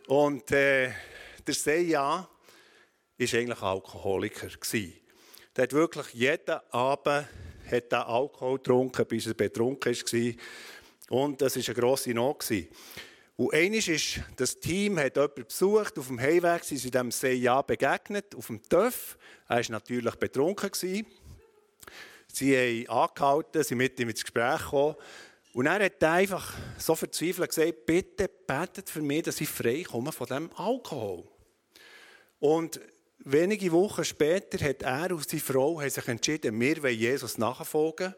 Und 0.05 0.51
äh, 0.51 0.91
der 1.47 1.53
Seia 1.55 1.99
war 1.99 2.29
eigentlich 3.17 3.61
Alkoholiker. 3.63 4.49
Gewesen. 4.49 4.93
Der 5.55 5.63
hat 5.63 5.73
wirklich 5.73 6.13
jeden 6.13 6.59
Abend 6.69 7.27
hat 7.71 7.91
Alkohol 7.91 8.57
getrunken, 8.57 9.05
bis 9.07 9.25
er 9.25 9.33
betrunken 9.33 9.95
war. 9.95 10.33
Und 11.09 11.41
das 11.41 11.55
war 11.55 11.63
eine 11.65 11.73
grosse 11.73 12.13
Not. 12.13 12.47
Und 13.41 13.55
eines 13.55 13.87
ist, 13.87 14.19
das 14.35 14.59
Team 14.59 14.99
hat 14.99 15.15
jemanden 15.15 15.45
besucht, 15.45 15.97
auf 15.97 16.05
dem 16.05 16.19
Heimweg 16.19 16.63
sie 16.63 16.77
sind 16.77 16.93
dem 16.93 17.09
CIA 17.09 17.63
begegnet, 17.63 18.35
auf 18.35 18.45
dem 18.45 18.61
TÜV. 18.61 19.17
Er 19.47 19.55
war 19.55 19.63
natürlich 19.69 20.13
betrunken. 20.13 20.69
Sie 20.75 22.55
haben 22.55 22.87
angehalten, 22.87 23.63
sind 23.63 23.79
mit 23.79 23.99
ihm 23.99 24.09
ins 24.09 24.21
Gespräch 24.21 24.61
gekommen. 24.61 24.95
Und 25.53 25.65
er 25.65 25.83
hat 25.83 26.03
einfach 26.03 26.53
so 26.77 26.93
verzweifelt 26.93 27.49
gesagt, 27.49 27.87
bitte 27.87 28.29
betet 28.45 28.91
für 28.91 29.01
mich, 29.01 29.23
dass 29.23 29.41
ich 29.41 29.49
frei 29.49 29.85
komme 29.89 30.11
von 30.11 30.27
dem 30.27 30.51
Alkohol. 30.55 31.23
Und 32.37 32.79
wenige 33.17 33.71
Wochen 33.71 34.05
später 34.05 34.63
hat 34.63 34.83
er 34.83 35.15
und 35.15 35.27
seine 35.27 35.41
Frau 35.41 35.81
sich 35.89 36.07
entschieden, 36.07 36.59
wir 36.61 36.83
wollen 36.83 36.95
Jesus 36.95 37.39
nachfolgen. 37.39 38.13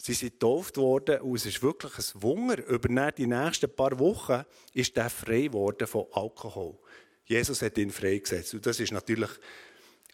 Sie 0.00 0.14
sind 0.14 0.34
getauft 0.34 0.76
worden 0.76 1.20
und 1.20 1.34
es 1.34 1.46
ist 1.46 1.62
wirklich 1.62 1.92
ein 1.98 2.22
Wunder. 2.22 2.64
Über 2.66 3.10
die 3.10 3.26
nächsten 3.26 3.74
paar 3.74 3.98
Wochen 3.98 4.44
ist 4.72 4.96
er 4.96 5.10
frei 5.10 5.42
geworden 5.42 5.86
von 5.88 6.06
Alkohol. 6.12 6.78
Jesus 7.26 7.60
hat 7.62 7.76
ihn 7.78 7.90
freigesetzt. 7.90 8.54
Und 8.54 8.64
das 8.64 8.78
ist 8.80 8.92
natürlich 8.92 9.30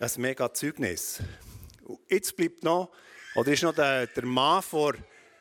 ein 0.01 0.11
mega 0.17 0.53
Zeugnis. 0.53 1.21
Jetzt 2.09 2.35
bleibt 2.35 2.65
noch, 2.65 2.91
oder 3.35 3.53
ist 3.53 3.63
noch 3.63 3.75
der, 3.75 4.07
der 4.07 4.25
Mann 4.25 4.63
von 4.63 4.97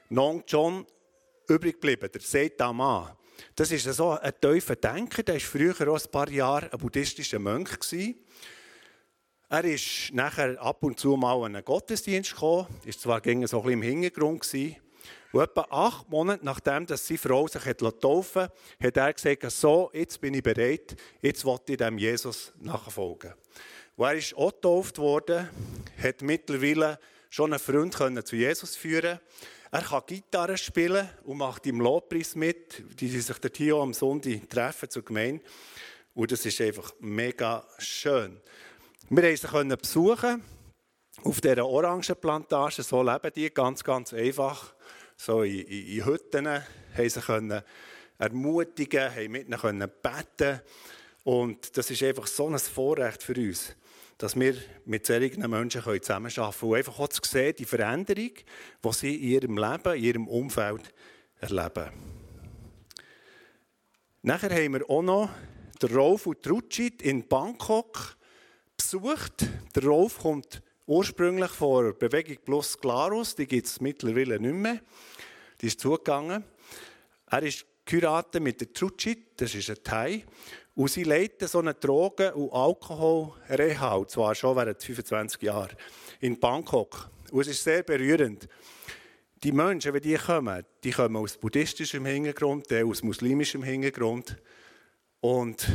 Nong 0.09 0.43
John 0.45 0.85
übrig 1.47 1.81
geblieben, 1.81 2.09
der 2.13 2.21
Seta 2.21 2.71
Mann. 2.73 3.15
Das 3.55 3.71
ist 3.71 3.85
so 3.85 4.11
ein 4.11 4.33
tiefer 4.39 4.75
Denker, 4.75 5.23
der 5.23 5.35
war 5.35 5.41
früher 5.41 5.87
auch 5.87 5.99
ein 5.99 6.11
paar 6.11 6.29
Jahre 6.29 6.71
ein 6.71 6.79
buddhistischer 6.79 7.39
Mönch. 7.39 7.79
Gewesen. 7.79 8.19
Er 9.53 9.65
ist 9.65 10.11
nachher 10.13 10.59
ab 10.59 10.81
und 10.81 10.99
zu 10.99 11.15
mal 11.15 11.37
in 11.41 11.55
einen 11.55 11.63
Gottesdienst 11.63 12.31
gekommen, 12.31 12.65
ist 12.85 13.01
zwar 13.01 13.21
gegen 13.21 13.45
so 13.45 13.61
im 13.69 13.83
Hintergrund 13.83 14.41
gewesen. 14.41 14.77
Und 15.31 15.41
etwa 15.43 15.67
acht 15.69 16.09
Monate 16.09 16.43
nachdem 16.43 16.87
dass 16.87 17.05
seine 17.05 17.19
Frau 17.19 17.47
sich 17.47 17.61
taufen 17.61 18.47
hat, 18.81 18.97
er 18.97 19.13
gesagt, 19.13 19.51
so, 19.51 19.91
jetzt 19.93 20.19
bin 20.19 20.33
ich 20.33 20.41
bereit, 20.41 20.95
jetzt 21.21 21.45
will 21.45 21.59
ich 21.67 21.77
dem 21.77 21.99
Jesus 21.99 22.51
nachfolgen. 22.61 23.35
Und 23.95 24.07
er 24.07 24.15
ist 24.15 24.35
auch 24.35 24.53
getauft 24.53 24.97
worden, 24.97 25.47
hat 26.01 26.23
mittlerweile 26.23 26.97
schon 27.29 27.53
einen 27.53 27.59
Freund 27.59 27.93
können 27.93 28.25
zu 28.25 28.35
Jesus 28.35 28.75
führen 28.75 29.19
Er 29.69 29.81
kann 29.81 30.01
Gitarre 30.07 30.57
spielen 30.57 31.07
und 31.25 31.37
macht 31.37 31.67
im 31.67 31.79
Lobpreis 31.79 32.33
mit, 32.33 32.83
die 32.99 33.07
sich 33.07 33.37
dort 33.37 33.57
hier 33.57 33.75
am 33.75 33.93
Sonntag 33.93 34.49
treffen 34.49 34.89
zur 34.89 35.05
Gemeinde. 35.05 35.43
Und 36.15 36.31
das 36.31 36.43
ist 36.43 36.59
einfach 36.59 36.91
mega 36.99 37.67
schön. 37.77 38.41
Wir 39.09 39.37
konnten 39.37 39.69
sie 39.69 39.77
besuchen 39.77 40.43
auf 41.23 41.41
dieser 41.41 41.67
Orangenplantage. 41.67 42.83
So 42.83 43.03
leben 43.03 43.31
die 43.35 43.53
ganz, 43.53 43.83
ganz 43.83 44.13
einfach. 44.13 44.73
So 45.17 45.43
in, 45.43 45.59
in, 45.59 45.87
in 45.87 46.05
Hütten 46.05 46.47
haben 46.47 47.09
sie 47.09 47.19
können 47.19 47.61
ermutigen, 48.17 49.13
haben 49.13 49.31
mit 49.31 49.49
ihnen 49.49 49.91
beten 50.01 50.61
Und 51.25 51.77
das 51.77 51.91
ist 51.91 52.01
einfach 52.01 52.27
so 52.27 52.47
ein 52.47 52.57
Vorrecht 52.57 53.21
für 53.21 53.35
uns, 53.35 53.75
dass 54.17 54.39
wir 54.39 54.55
mit 54.85 55.05
solchen 55.05 55.49
Menschen 55.49 55.81
zusammenarbeiten 55.81 56.35
können. 56.35 56.71
Und 56.71 56.75
einfach 56.77 56.99
auch 56.99 57.09
zu 57.09 57.21
sehen, 57.29 57.55
die 57.57 57.65
Veränderung, 57.65 58.31
die 58.83 58.93
sie 58.93 59.15
in 59.15 59.29
ihrem 59.29 59.57
Leben, 59.57 59.95
in 59.95 60.03
ihrem 60.03 60.27
Umfeld 60.29 60.93
erleben. 61.41 61.89
Nachher 64.21 64.49
haben 64.49 64.73
wir 64.73 64.89
auch 64.89 65.01
noch 65.01 65.29
den 65.81 65.93
Rolf 65.93 66.25
und 66.25 66.41
Trutschit 66.41 67.01
in 67.01 67.27
Bangkok 67.27 68.15
besucht. 68.93 69.47
Der 69.75 69.83
Rolf 69.85 70.19
kommt 70.19 70.61
ursprünglich 70.85 71.49
von 71.49 71.97
Bewegung 71.97 72.37
Plus 72.45 72.77
Glarus, 72.77 73.35
die 73.35 73.47
gibt 73.47 73.65
es 73.65 73.81
mittlerweile 73.81 74.39
nicht 74.39 74.53
mehr. 74.53 74.79
Die 75.59 75.67
ist 75.67 75.79
zugegangen. 75.79 76.43
Er 77.31 77.41
ist 77.41 77.65
geheiratet 77.85 78.43
mit 78.43 78.61
der 78.61 78.71
Trutschit, 78.71 79.41
das 79.41 79.55
ist 79.55 79.69
ein 79.71 79.83
Thai. 79.83 80.23
Und 80.75 80.91
sie 80.91 81.03
leiten 81.03 81.47
so 81.47 81.59
eine 81.59 81.73
Drogen- 81.73 82.33
und 82.33 82.53
Alkoholreha, 82.53 83.95
und 83.95 84.11
zwar 84.11 84.35
schon 84.35 84.55
während 84.55 84.83
25 84.83 85.41
Jahren, 85.41 85.75
in 86.19 86.39
Bangkok. 86.39 87.09
Und 87.31 87.41
es 87.41 87.47
ist 87.47 87.63
sehr 87.63 87.81
berührend. 87.81 88.47
Die 89.43 89.51
Menschen, 89.51 89.93
wenn 89.93 90.01
die 90.01 90.15
kommen, 90.15 90.63
die 90.83 90.91
kommen 90.91 91.17
aus 91.17 91.37
buddhistischem 91.37 92.05
Hintergrund, 92.05 92.71
aus 92.71 93.01
muslimischem 93.01 93.63
Hintergrund. 93.63 94.37
Und 95.23 95.65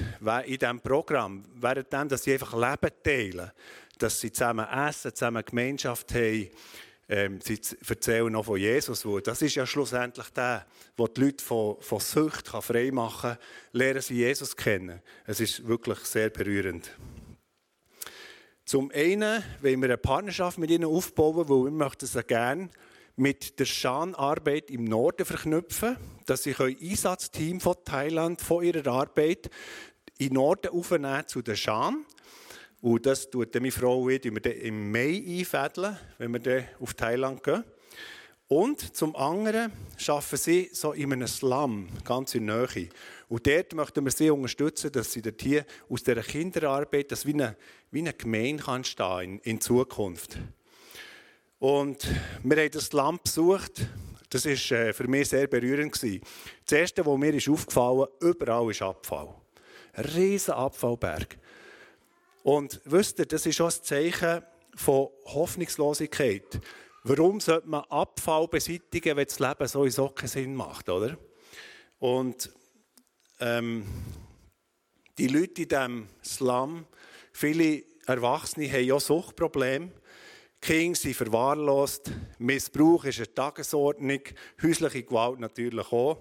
in 0.45 0.59
diesem 0.59 0.79
Programm, 0.79 1.43
während 1.55 1.91
dass 1.91 2.23
sie 2.23 2.35
einfach 2.35 2.53
Leben 2.53 2.95
teilen, 3.03 3.51
dass 3.97 4.21
sie 4.21 4.31
zusammen 4.31 4.67
essen, 4.69 5.15
zusammen 5.15 5.43
Gemeinschaft 5.43 6.13
haben, 6.13 6.51
ähm, 7.09 7.41
sie 7.41 7.59
erzählen 7.89 8.31
noch 8.31 8.45
von 8.45 8.59
Jesus. 8.59 9.07
Das 9.25 9.41
ist 9.41 9.55
ja 9.55 9.65
schlussendlich 9.65 10.29
der, 10.37 10.67
der 10.99 11.09
die 11.09 11.21
Leute 11.23 11.43
von, 11.43 11.81
von 11.81 11.99
Sucht 11.99 12.49
frei 12.49 12.91
machen 12.91 13.31
kann, 13.31 13.39
lernen 13.73 14.03
sie 14.03 14.17
Jesus 14.17 14.55
kennen. 14.55 15.01
Es 15.25 15.41
ist 15.41 15.67
wirklich 15.67 16.01
sehr 16.01 16.29
berührend. 16.29 16.91
Zum 18.67 18.91
einen 18.91 19.43
wollen 19.63 19.81
wir 19.81 19.89
eine 19.89 19.97
Partnerschaft 19.97 20.59
mit 20.59 20.71
ihnen 20.71 20.85
aufbauen, 20.85 21.49
weil 21.49 21.65
wir 21.65 21.71
möchten 21.71 22.05
sie 22.05 22.23
gerne 22.23 22.69
mit 23.19 23.59
der 23.59 23.65
Schanarbeit 23.65 24.71
im 24.71 24.85
Norden 24.85 25.27
verknüpfen, 25.27 25.97
dass 26.27 26.45
sie 26.45 26.55
Einsatzteam 26.55 27.61
von 27.61 27.75
Thailand 27.85 28.41
von 28.41 28.65
ihrer 28.65 28.87
Arbeit 28.91 29.51
in 30.19 30.35
Norden 30.35 30.69
aufnehmen 30.69 31.27
zu 31.27 31.43
der 31.43 31.57
Schan. 31.57 32.05
Und 32.81 33.07
das 33.07 33.29
tut 33.29 33.55
meine 33.55 33.73
Frau 33.73 34.07
wieder 34.07 34.55
im 34.55 34.93
Mai 34.93 35.23
einfädeln, 35.27 35.99
wenn 36.19 36.33
wir 36.33 36.41
dann 36.41 36.65
auf 36.81 36.95
Thailand 36.95 37.43
gehen. 37.43 37.65
Und 38.47 38.97
zum 38.97 39.15
anderen 39.15 39.73
arbeiten 40.07 40.37
sie 40.39 40.71
so 40.73 40.93
in 40.93 41.13
einem 41.13 41.27
Slum, 41.27 41.89
ganz 42.05 42.35
in 42.35 42.47
der 42.47 42.67
Nähe. 42.75 42.89
Und 43.29 43.47
dort 43.47 43.75
möchten 43.75 44.05
wir 44.05 44.11
sie 44.11 44.31
unterstützen, 44.31 44.91
dass 44.91 45.13
sie 45.13 45.21
dort 45.21 45.43
hier 45.43 45.67
aus 45.91 46.03
dieser 46.03 46.23
Kinderarbeit, 46.23 47.13
dass 47.13 47.27
wie 47.27 47.35
eine, 47.35 47.57
wie 47.91 47.99
eine 47.99 48.15
Gemeinde 48.15 48.63
kann 48.63 48.85
stehen 48.85 49.21
in, 49.21 49.39
in 49.41 49.61
Zukunft. 49.61 50.39
Und 51.59 52.07
wir 52.45 52.57
haben 52.57 52.71
das 52.71 52.93
Land 52.93 53.25
besucht. 53.25 53.87
Das 54.31 54.45
war 54.45 54.79
äh, 54.79 54.93
für 54.93 55.09
mich 55.09 55.29
sehr 55.29 55.49
berührend. 55.49 55.95
Das 55.95 56.73
Erste, 56.73 57.05
was 57.05 57.19
mir 57.19 57.35
ist 57.35 57.49
aufgefallen 57.49 58.07
ist, 58.21 58.23
überall 58.23 58.71
ist 58.71 58.83
Abfall. 58.83 59.35
Ein 59.95 60.05
riesiger 60.05 60.57
Abfallberg. 60.57 61.37
Und 62.45 62.81
wisst 62.85 63.19
ihr, 63.19 63.27
das 63.27 63.45
ist 63.47 63.61
auch 63.61 63.67
ein 63.67 63.83
Zeichen 63.83 64.43
von 64.77 65.09
Hoffnungslosigkeit. 65.25 66.61
Warum 67.03 67.41
sollte 67.41 67.69
man 67.69 67.85
Abfall 67.89 68.47
beseitigen, 68.47 69.17
wenn 69.17 69.27
das 69.27 69.41
Leben 69.41 69.67
sowieso 69.67 70.11
keinen 70.11 70.29
Sinn 70.29 70.55
macht, 70.55 70.89
oder? 70.89 71.19
Und 71.99 72.53
ähm, 73.41 73.85
die 75.17 75.27
Leute 75.27 75.63
in 75.63 75.69
diesem 75.69 76.09
Slum, 76.25 76.87
viele 77.33 77.83
Erwachsene 78.07 78.71
haben 78.71 78.93
auch 78.93 79.01
Suchtprobleme. 79.01 79.91
Kinder 80.61 80.97
sind 80.97 81.15
verwahrlost, 81.15 82.11
Missbrauch 82.39 83.05
ist 83.05 83.19
eine 83.19 83.33
Tagesordnung, 83.33 84.21
häusliche 84.63 85.03
Gewalt 85.05 85.41
natürlich 85.41 85.93
auch. 85.93 86.19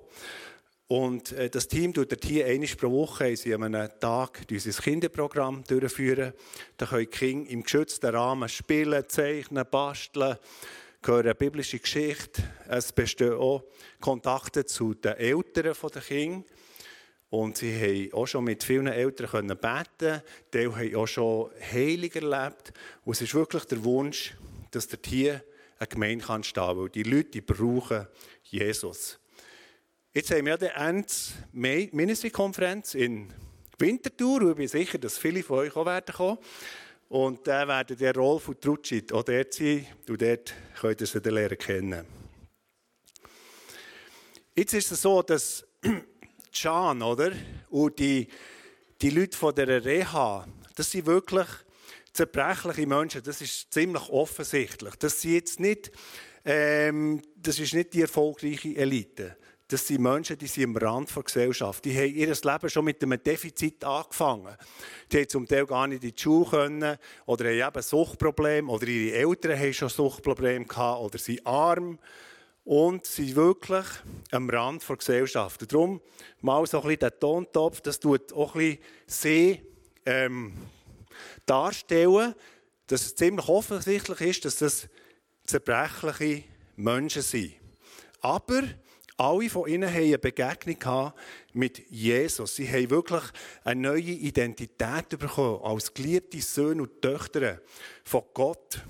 Und 0.88 1.34
äh, 1.34 1.50
das 1.50 1.68
Team 1.68 1.94
tut 1.94 2.12
dort 2.12 2.24
hier 2.24 2.46
einmal 2.46 2.70
pro 2.78 2.90
Woche 2.90 3.36
sie 3.36 3.54
an 3.54 3.64
einem 3.64 3.90
Tag 4.00 4.46
unser 4.50 4.82
Kinderprogramm 4.82 5.64
durchführen. 5.66 6.34
Da 6.78 6.86
können 6.86 7.10
Kinder 7.10 7.50
im 7.50 7.64
geschützten 7.64 8.16
Rahmen 8.16 8.48
spielen, 8.48 9.04
zeichnen, 9.10 9.66
basteln, 9.70 10.38
hören 11.04 11.36
biblische 11.38 11.80
Geschichte. 11.80 12.42
Es 12.70 12.94
bestehen 12.94 13.34
auch 13.34 13.64
Kontakte 14.00 14.66
zu 14.66 14.94
den 14.94 15.16
Eltern 15.16 15.76
der 15.94 16.02
Kinder. 16.02 16.46
Und 17.30 17.58
sie 17.58 18.10
haben 18.10 18.14
auch 18.14 18.26
schon 18.26 18.46
mit 18.46 18.64
vielen 18.64 18.88
Eltern 18.88 19.28
können 19.28 19.58
beten 19.58 20.22
Die 20.54 20.68
haben 20.68 20.96
auch 20.96 21.08
schon 21.08 21.52
Heilung 21.72 22.12
erlebt. 22.12 22.72
Und 23.04 23.14
es 23.14 23.22
ist 23.22 23.36
wirklich 23.36 23.66
der 23.66 23.84
Wunsch, 23.84 24.34
dass 24.72 24.88
dort 24.88 25.06
hier 25.06 25.44
eine 25.80 25.88
Gemeinde 25.88 26.26
kann 26.26 26.44
stehen 26.44 26.64
kann, 26.64 26.78
weil 26.78 26.90
die 26.90 27.04
Leute 27.04 27.32
die 27.32 27.42
brauchen 27.42 28.08
Jesus. 28.44 29.20
Jetzt 30.14 30.32
haben 30.32 30.46
wir 30.46 30.58
die 30.58 30.66
Ende 30.66 31.08
Ministry-Konferenz 31.52 32.96
in 32.96 33.32
Winterthur 33.78 34.42
und 34.42 34.52
ich 34.52 34.56
bin 34.56 34.68
sicher, 34.68 34.98
dass 34.98 35.18
viele 35.18 35.44
von 35.44 35.60
euch 35.60 35.76
auch 35.76 35.86
werden 35.86 36.16
kommen. 36.16 36.38
Und 37.10 37.46
da 37.48 37.68
werden 37.68 37.98
der 37.98 38.16
Rolf 38.16 38.50
und 38.50 38.62
Trutschit 38.62 39.14
auch 39.14 39.24
dort 39.24 39.54
sein 39.54 39.86
und 40.10 40.22
dort 40.22 40.54
könnt 40.80 41.02
ihr 41.02 41.08
sie 41.08 41.22
dann 41.22 41.34
lernen 41.36 41.58
kennen. 41.58 42.06
Jetzt 44.56 44.74
ist 44.74 44.92
es 44.92 45.02
so, 45.02 45.22
dass 45.22 45.66
Can, 46.54 47.02
oder? 47.02 47.32
Und 47.70 48.00
die, 48.00 48.28
die 49.02 49.10
Leute 49.10 49.38
von 49.38 49.54
der 49.56 49.84
Reha, 49.84 50.48
das 50.76 50.92
sind 50.92 51.06
wirklich 51.06 51.48
zerbrechliche 52.14 52.88
Menschen. 52.88 53.24
Das 53.24 53.42
ist 53.42 53.74
ziemlich 53.74 54.10
offensichtlich. 54.10 54.96
Das 54.96 55.22
sind 55.22 55.34
jetzt 55.34 55.60
nicht, 55.60 55.92
ähm, 56.46 57.22
das 57.36 57.60
ist 57.60 57.74
nicht 57.74 57.94
die 57.94 58.02
erfolgreiche 58.02 58.76
Elite 58.76 59.38
das 59.68 59.86
sind 59.86 60.02
Menschen, 60.02 60.38
die 60.38 60.48
sind 60.48 60.64
am 60.64 60.78
Rand 60.78 61.14
der 61.14 61.24
Gesellschaft. 61.24 61.84
Die 61.84 61.94
haben 61.94 62.16
ihr 62.16 62.28
Leben 62.28 62.70
schon 62.70 62.86
mit 62.86 63.04
einem 63.04 63.22
Defizit 63.22 63.84
angefangen. 63.84 64.56
Die 65.12 65.18
haben 65.18 65.30
zum 65.30 65.46
Teil 65.46 65.66
gar 65.66 65.88
nicht 65.88 66.04
in 66.04 66.14
die 66.16 66.22
Schule 66.22 66.50
können 66.50 66.98
oder 67.26 67.46
haben 67.46 67.76
eben 67.76 67.82
Suchtprobleme 67.82 68.72
oder 68.72 68.88
ihre 68.88 69.18
Eltern 69.18 69.60
haben 69.60 69.74
schon 69.74 69.90
Suchtprobleme 69.90 70.66
gehabt 70.66 71.02
oder 71.02 71.18
sind 71.18 71.46
arm 71.46 72.00
und 72.68 73.06
sind 73.06 73.34
wirklich 73.38 73.86
am 74.32 74.50
Rand 74.50 74.88
der 74.90 74.98
Gesellschaft. 74.98 75.62
Und 75.62 75.72
darum 75.72 76.02
mal 76.42 76.68
so 76.68 76.80
ein 76.80 76.84
bisschen 76.84 77.00
der 77.00 77.18
Tontopf, 77.18 77.80
das 77.80 77.98
tut 77.98 78.34
auch 78.34 78.56
ein 78.56 78.60
bisschen 78.60 78.84
sie 79.08 79.62
ähm, 80.06 80.52
darstellen, 81.46 82.36
dass 82.88 83.06
es 83.06 83.16
ziemlich 83.16 83.48
offensichtlich 83.48 84.20
ist, 84.20 84.44
dass 84.44 84.58
das 84.58 84.90
zerbrechliche 85.46 86.44
Menschen 86.76 87.22
sind. 87.22 87.54
Aber 88.20 88.64
alle 89.16 89.50
von 89.50 89.70
ihnen 89.70 89.90
haben 89.90 90.04
eine 90.04 90.18
Begegnung 90.18 91.14
mit 91.54 91.90
Jesus. 91.90 92.58
Sie 92.58 92.68
haben 92.68 92.90
wirklich 92.90 93.24
eine 93.64 93.80
neue 93.80 94.02
Identität 94.02 95.08
bekommen 95.18 95.62
als 95.64 95.94
geliebte 95.94 96.42
Söhne 96.42 96.82
und 96.82 97.02
Töchter 97.02 97.62
von 98.04 98.24
Gott. 98.34 98.82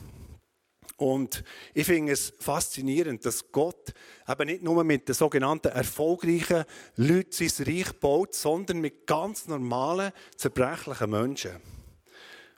Und 0.97 1.43
ich 1.73 1.85
finde 1.85 2.11
es 2.11 2.33
faszinierend, 2.39 3.23
dass 3.25 3.51
Gott 3.51 3.93
eben 4.27 4.47
nicht 4.47 4.63
nur 4.63 4.83
mit 4.83 5.07
den 5.07 5.13
sogenannten 5.13 5.67
erfolgreichen 5.67 6.65
Leuten 6.95 7.31
sein 7.31 7.65
Reich 7.67 7.93
baut, 7.93 8.33
sondern 8.33 8.81
mit 8.81 9.05
ganz 9.05 9.47
normalen, 9.47 10.11
zerbrechlichen 10.35 11.09
Menschen. 11.09 11.51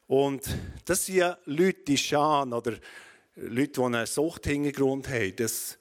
Und 0.08 0.44
das 0.86 1.06
sind 1.06 1.18
ja 1.18 1.38
Leute, 1.46 1.84
die 1.86 1.98
Schan 1.98 2.54
oder 2.54 2.74
Leute, 3.36 3.74
die 3.74 3.82
einen 3.82 4.06
Suchthintergrund 4.06 5.10
haben. 5.10 5.36
Das 5.36 5.80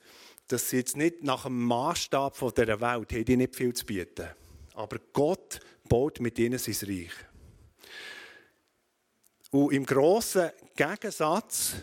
dass 0.49 0.71
sie 0.71 0.79
jetzt 0.79 0.97
nicht 0.97 1.23
nach 1.23 1.45
dem 1.45 1.63
Maßstab 1.65 2.35
dieser 2.57 2.81
Welt 2.81 3.13
haben, 3.13 3.25
die 3.25 3.37
nicht 3.37 3.55
viel 3.55 3.75
zu 3.75 3.85
bieten. 3.85 4.29
Aber 4.75 4.97
Gott 5.13 5.61
baut 5.89 6.21
mit 6.21 6.39
ihnen 6.39 6.59
sein 6.59 6.89
Reich. 6.89 7.13
Und 9.51 9.73
im 9.73 9.85
grossen 9.85 10.51
Gegensatz 10.75 11.75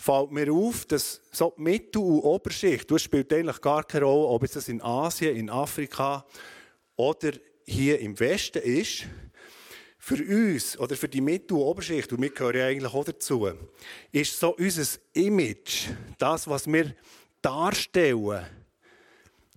fällt 0.00 0.30
mir 0.30 0.50
auf, 0.50 0.86
dass 0.86 1.20
so 1.30 1.52
die 1.58 1.62
Mittel- 1.62 2.00
und 2.00 2.20
Oberschicht, 2.20 2.90
das 2.90 3.02
spielt 3.02 3.30
eigentlich 3.34 3.60
gar 3.60 3.84
keine 3.84 4.06
Rolle, 4.06 4.28
ob 4.28 4.42
es 4.42 4.66
in 4.66 4.80
Asien, 4.80 5.36
in 5.36 5.50
Afrika 5.50 6.24
oder 6.96 7.32
hier 7.66 7.98
im 8.00 8.18
Westen 8.18 8.62
ist, 8.62 9.04
für 9.98 10.14
uns 10.16 10.78
oder 10.78 10.96
für 10.96 11.08
die 11.08 11.20
Mittel- 11.20 11.58
und 11.58 11.64
Oberschicht, 11.64 12.10
und 12.14 12.22
wir 12.22 12.30
gehören 12.30 12.56
ja 12.56 12.66
eigentlich 12.68 12.94
auch 12.94 13.04
dazu, 13.04 13.46
ist 14.10 14.40
so 14.40 14.56
unser 14.56 14.98
Image, 15.12 15.88
das, 16.16 16.48
was 16.48 16.66
wir 16.66 16.94
darstellen, 17.42 18.46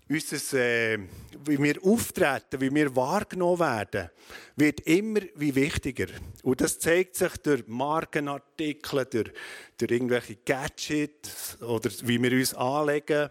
unser, 0.10 0.60
äh, 0.60 1.00
wie 1.46 1.62
wir 1.62 1.84
auftreten, 1.84 2.60
wie 2.60 2.74
wir 2.74 2.96
wahrgenommen 2.96 3.60
werden, 3.60 4.10
wird 4.56 4.82
immer 4.82 5.22
wie 5.36 5.56
wichtiger. 5.56 6.08
Und 6.44 6.62
das 6.62 6.80
zeigt 6.80 7.16
sich 7.16 7.36
durch 7.38 7.64
Markenartikel, 7.68 9.06
durch, 9.06 9.32
durch 9.78 9.92
irgendwelche 9.92 10.38
Gadgets 10.46 11.62
oder 11.62 11.90
wie 12.04 12.22
wir 12.22 12.32
uns 12.32 12.54
anlegen. 12.54 13.30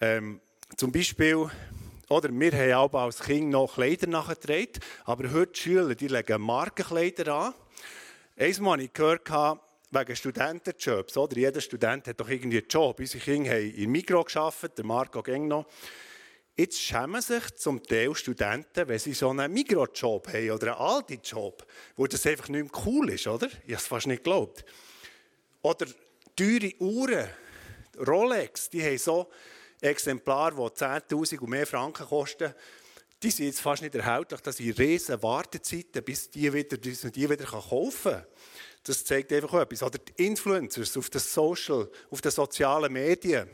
Ähm, 0.00 0.40
zum 0.76 0.92
Beispiel, 0.92 1.48
oder 2.08 2.28
wir 2.30 2.76
haben 2.76 2.94
auch 2.94 3.04
als 3.04 3.20
Kind 3.20 3.50
noch 3.50 3.74
Kleider 3.74 4.06
nachgetragen, 4.06 4.80
aber 5.04 5.32
heute 5.32 5.52
die 5.52 5.60
Schüler, 5.60 5.94
die 5.94 6.08
legen 6.08 6.40
Markenkleider 6.40 7.34
an. 7.34 7.54
Einmal 8.36 8.72
habe 8.72 8.82
ich 8.82 8.92
gehört, 8.92 9.24
wegen 9.94 10.16
Studentenjobs. 10.16 11.16
Oder? 11.16 11.36
Jeder 11.36 11.60
Student 11.60 12.08
hat 12.08 12.20
doch 12.20 12.28
irgendwie 12.28 12.58
einen 12.58 12.68
Job. 12.68 12.98
Unsere 12.98 13.22
Kinder 13.22 13.50
haben 13.50 13.74
in 13.74 13.90
Migros 13.90 14.32
gearbeitet, 14.32 14.78
der 14.78 14.84
Marco 14.84 15.22
ging 15.22 15.48
noch. 15.48 15.66
Jetzt 16.56 16.80
schämen 16.80 17.20
sich 17.20 17.50
zum 17.56 17.82
Teil 17.82 18.14
Studenten, 18.14 18.86
wenn 18.86 18.98
sie 18.98 19.12
so 19.12 19.30
einen 19.30 19.52
Migros-Job 19.52 20.28
haben 20.28 20.50
oder 20.52 20.76
einen 20.76 20.86
Aldi-Job, 20.86 21.66
wo 21.96 22.06
das 22.06 22.24
einfach 22.26 22.48
nicht 22.48 22.72
mehr 22.72 22.82
cool 22.86 23.10
ist, 23.10 23.26
oder? 23.26 23.48
Ich 23.48 23.72
habe 23.72 23.74
es 23.74 23.86
fast 23.88 24.06
nicht 24.06 24.22
geglaubt. 24.22 24.64
Oder 25.62 25.86
teure 26.36 26.72
Uhren, 26.78 27.28
Rolex, 28.06 28.70
die 28.70 28.84
haben 28.84 28.98
so 28.98 29.30
Exemplare, 29.80 30.54
die 30.54 30.84
10'000 30.84 31.40
und 31.40 31.50
mehr 31.50 31.66
Franken 31.66 32.06
kosten. 32.06 32.54
Die 33.20 33.30
sind 33.30 33.46
jetzt 33.46 33.60
fast 33.60 33.82
nicht 33.82 33.94
erhältlich, 33.96 34.40
dass 34.40 34.56
sie 34.58 34.70
riesen 34.70 35.20
Wartezeiten, 35.24 36.04
bis 36.04 36.30
die 36.30 36.52
wieder, 36.52 36.76
die 36.76 37.30
wieder 37.30 37.44
kaufen 37.46 38.12
kann. 38.12 38.26
Das 38.84 39.04
zeigt 39.04 39.32
einfach 39.32 39.54
auch 39.54 39.60
etwas. 39.60 39.82
Oder 39.82 39.98
die 39.98 40.26
Influencers 40.26 40.96
auf 40.96 41.10
den 41.10 41.20
Social, 41.20 41.90
auf 42.10 42.20
den 42.20 42.30
sozialen 42.30 42.92
Medien, 42.92 43.48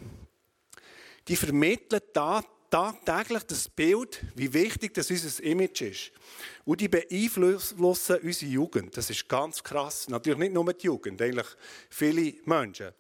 die 1.27 1.37
vermitteln 1.37 2.01
da 2.13 2.43
tagtäglich 2.71 3.43
das 3.45 3.69
Bild, 3.69 4.23
wie 4.37 4.53
wichtig 4.53 4.95
das 4.95 5.11
unser 5.11 5.43
Image 5.43 5.83
ist. 5.83 6.13
Und 6.65 6.81
die 6.81 6.89
beeinflussen 6.89 8.19
unsere 8.23 8.51
Jugend. 8.51 8.97
Das 8.97 9.11
ist 9.11 9.29
ganz 9.29 9.63
krass. 9.63 10.09
Natürlich 10.09 10.39
nicht 10.39 10.53
nur 10.53 10.73
die 10.73 10.87
Jugend, 10.87 11.21
eigentlich 11.21 11.49
viele 11.91 12.35
Menschen. 12.45 12.93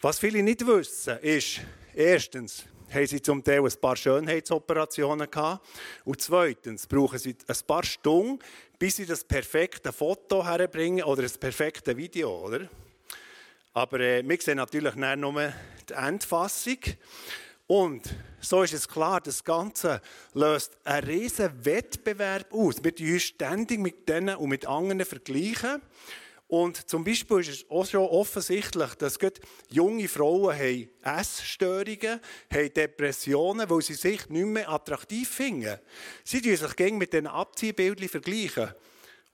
Was 0.00 0.18
viele 0.18 0.42
nicht 0.42 0.66
wissen, 0.66 1.18
ist, 1.18 1.60
erstens, 1.94 2.64
haben 2.90 3.06
sie 3.06 3.20
zum 3.20 3.42
Teil 3.42 3.64
ein 3.64 3.80
paar 3.80 3.96
Schönheitsoperationen 3.96 5.30
gehabt. 5.30 5.66
Und 6.04 6.20
zweitens 6.20 6.86
brauchen 6.86 7.18
sie 7.18 7.36
ein 7.46 7.56
paar 7.66 7.84
Stunden, 7.84 8.38
bis 8.78 8.96
sie 8.96 9.06
das 9.06 9.24
perfekte 9.24 9.92
Foto 9.92 10.44
herbringen 10.44 11.04
oder 11.04 11.22
das 11.22 11.38
perfekte 11.38 11.96
Video, 11.96 12.44
oder? 12.44 12.68
Aber 13.72 14.00
äh, 14.00 14.26
wir 14.26 14.40
sehen 14.40 14.56
natürlich 14.56 14.94
nur 14.94 15.52
die 15.88 15.92
Endfassung. 15.92 16.78
Und 17.66 18.14
so 18.40 18.62
ist 18.62 18.74
es 18.74 18.88
klar, 18.88 19.20
das 19.20 19.42
Ganze 19.42 20.00
löst 20.34 20.76
einen 20.84 21.06
riesen 21.06 21.64
Wettbewerb 21.64 22.52
aus. 22.52 22.82
Wir 22.82 22.94
tun 22.94 23.12
uns 23.12 23.22
ständig 23.22 23.80
mit 23.80 24.08
denen 24.08 24.36
und 24.36 24.48
mit 24.48 24.66
anderen 24.66 25.04
vergleichen. 25.04 25.82
Und 26.48 26.88
zum 26.88 27.02
Beispiel 27.02 27.40
ist 27.40 27.48
es 27.48 27.70
auch 27.70 27.86
schon 27.86 28.02
offensichtlich, 28.02 28.94
dass 28.94 29.18
junge 29.68 30.06
Frauen 30.06 30.56
haben 30.56 30.88
Essstörungen, 31.02 32.20
haben 32.52 32.72
Depressionen, 32.72 33.68
weil 33.68 33.82
sie 33.82 33.94
sich 33.94 34.28
nicht 34.28 34.46
mehr 34.46 34.68
attraktiv 34.68 35.28
finden. 35.28 35.78
Sie 36.22 36.40
tun 36.40 36.56
sich 36.56 36.76
gegen 36.76 36.98
mit 36.98 37.12
diesen 37.12 37.26
Abziehbildern 37.26 38.08
vergleichen 38.08 38.72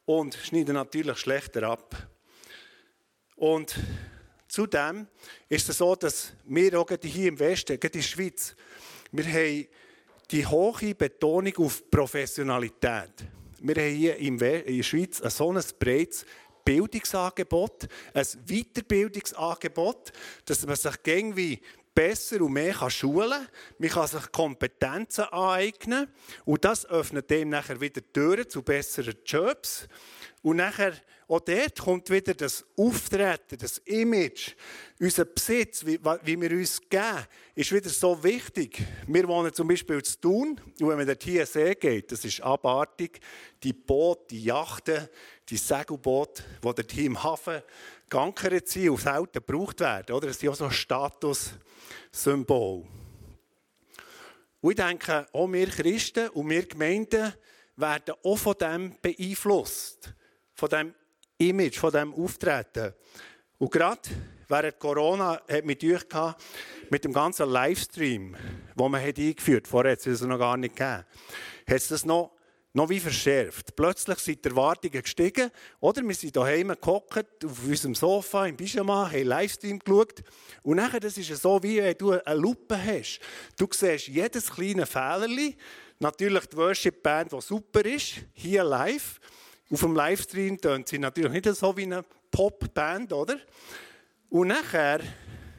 und 0.06 0.34
schneiden 0.34 0.74
natürlich 0.74 1.18
schlechter 1.18 1.64
ab. 1.64 1.94
Und 3.36 3.74
zudem 4.48 5.06
ist 5.50 5.68
es 5.68 5.78
so, 5.78 5.94
dass 5.94 6.32
wir 6.44 6.80
auch 6.80 6.88
hier 7.02 7.28
im 7.28 7.38
Westen, 7.38 7.78
gerade 7.78 7.94
in 7.94 8.00
der 8.00 8.08
Schweiz, 8.08 8.56
wir 9.10 9.26
haben 9.26 9.66
die 10.30 10.46
hohe 10.46 10.94
Betonung 10.94 11.54
auf 11.58 11.90
Professionalität. 11.90 13.12
Wir 13.60 13.74
haben 13.74 13.94
hier 13.94 14.16
in 14.16 14.38
der 14.38 14.82
Schweiz 14.82 15.20
ein 15.20 15.30
so 15.30 15.52
ein 15.52 15.62
breites 15.78 16.24
Bildungsangebot, 16.64 17.88
ein 18.14 18.26
Weiterbildungsangebot, 18.46 20.12
dass 20.44 20.66
man 20.66 20.76
sich 20.76 20.94
irgendwie 21.04 21.60
besser 21.94 22.40
und 22.40 22.52
mehr 22.52 22.90
schulen 22.90 23.30
kann. 23.30 23.48
Man 23.78 23.90
kann 23.90 24.06
sich 24.06 24.32
Kompetenzen 24.32 25.24
aneignen 25.24 26.08
und 26.44 26.64
das 26.64 26.86
öffnet 26.86 27.30
dem 27.30 27.50
nachher 27.50 27.80
wieder 27.80 28.00
Türen 28.12 28.48
zu 28.48 28.62
besseren 28.62 29.16
Jobs. 29.24 29.88
Und 30.42 30.56
nachher, 30.56 30.94
auch 31.32 31.40
dort 31.40 31.78
kommt 31.78 32.10
wieder 32.10 32.34
das 32.34 32.62
Auftreten, 32.76 33.56
das 33.58 33.78
Image, 33.78 34.50
unser 35.00 35.24
Besitz, 35.24 35.86
wie, 35.86 35.98
wie 36.24 36.38
wir 36.38 36.50
uns 36.50 36.78
geben, 36.90 37.24
ist 37.54 37.72
wieder 37.72 37.88
so 37.88 38.22
wichtig. 38.22 38.84
Wir 39.06 39.26
wohnen 39.26 39.50
zum 39.54 39.66
Beispiel 39.66 40.02
zu 40.02 40.20
Thun, 40.20 40.60
und 40.78 40.88
wenn 40.88 40.98
man 40.98 41.06
dort 41.06 41.22
hier 41.22 41.46
See 41.46 41.74
geht, 41.74 42.12
das 42.12 42.26
ist 42.26 42.42
abartig, 42.42 43.18
die 43.62 43.72
Boote, 43.72 44.26
die 44.30 44.44
Yachten, 44.44 45.08
die 45.48 45.56
Segelboote, 45.56 46.42
die 46.58 46.60
dort 46.60 46.92
hier 46.92 47.06
im 47.06 47.22
Hafen 47.22 47.62
geankert 48.10 48.68
sind 48.68 48.90
und 48.90 49.00
selten 49.00 49.32
gebraucht 49.32 49.80
werden. 49.80 50.14
Oder? 50.14 50.26
Das 50.26 50.38
sind 50.38 50.50
auch 50.50 50.54
so 50.54 50.68
Statussymbole. 50.68 52.84
Und 54.60 54.70
ich 54.70 54.76
denke, 54.76 55.26
auch 55.32 55.50
wir 55.50 55.68
Christen 55.68 56.28
und 56.28 56.50
wir 56.50 56.66
Gemeinden 56.66 57.32
werden 57.76 58.16
auch 58.22 58.36
von 58.36 58.54
dem 58.60 58.94
beeinflusst. 59.00 60.12
Von 60.54 60.68
dem 60.68 60.94
Image, 61.48 61.78
von 61.78 61.92
dem 61.92 62.14
Auftreten. 62.14 62.94
Und 63.58 63.70
gerade 63.70 64.00
während 64.48 64.78
Corona 64.78 65.40
hat 65.48 65.64
mich 65.64 65.78
durch 65.78 66.04
mit 66.90 67.04
dem 67.04 67.12
ganzen 67.12 67.48
Livestream, 67.48 68.36
den 68.78 68.90
man 68.90 69.02
hat 69.02 69.18
eingeführt 69.18 69.68
vorher 69.68 69.92
hat 69.92 70.06
es 70.06 70.20
noch 70.20 70.38
gar 70.38 70.56
nicht 70.56 70.76
gegeben, 70.76 71.04
hat 71.66 71.76
es 71.76 71.88
das 71.88 72.04
noch 72.04 72.32
noch 72.74 72.88
wie 72.88 73.00
verschärft. 73.00 73.76
Plötzlich 73.76 74.18
sind 74.18 74.44
die 74.44 74.48
Erwartungen 74.48 75.02
gestiegen. 75.02 75.50
Oder 75.80 76.02
wir 76.02 76.14
sind 76.14 76.34
daheim 76.34 76.68
gehockt, 76.68 77.44
auf 77.44 77.64
unserem 77.66 77.94
Sofa 77.94 78.46
im 78.46 78.56
Pyjama, 78.56 79.10
haben 79.10 79.24
Livestream 79.24 79.78
geschaut. 79.78 80.22
Und 80.62 80.76
nachher, 80.76 81.00
das 81.00 81.18
ist 81.18 81.42
so, 81.42 81.62
wie 81.62 81.82
wenn 81.82 81.96
du 81.98 82.12
eine 82.12 82.40
Lupe 82.40 82.82
hast. 82.82 83.20
Du 83.58 83.68
siehst 83.70 84.08
jedes 84.08 84.50
kleine 84.50 84.86
Fehlerchen. 84.86 85.54
Natürlich 85.98 86.46
die 86.46 86.56
Worship-Band, 86.56 87.32
die 87.32 87.40
super 87.40 87.84
ist, 87.84 88.14
hier 88.32 88.64
live. 88.64 89.20
Auf 89.72 89.80
dem 89.80 89.96
Livestream 89.96 90.60
tönt 90.60 90.86
sie 90.86 90.98
natürlich 90.98 91.32
nicht 91.32 91.56
so 91.56 91.74
wie 91.78 91.84
eine 91.84 92.04
Pop-Band, 92.30 93.10
oder? 93.14 93.38
Und 94.28 94.48
nachher, 94.48 95.00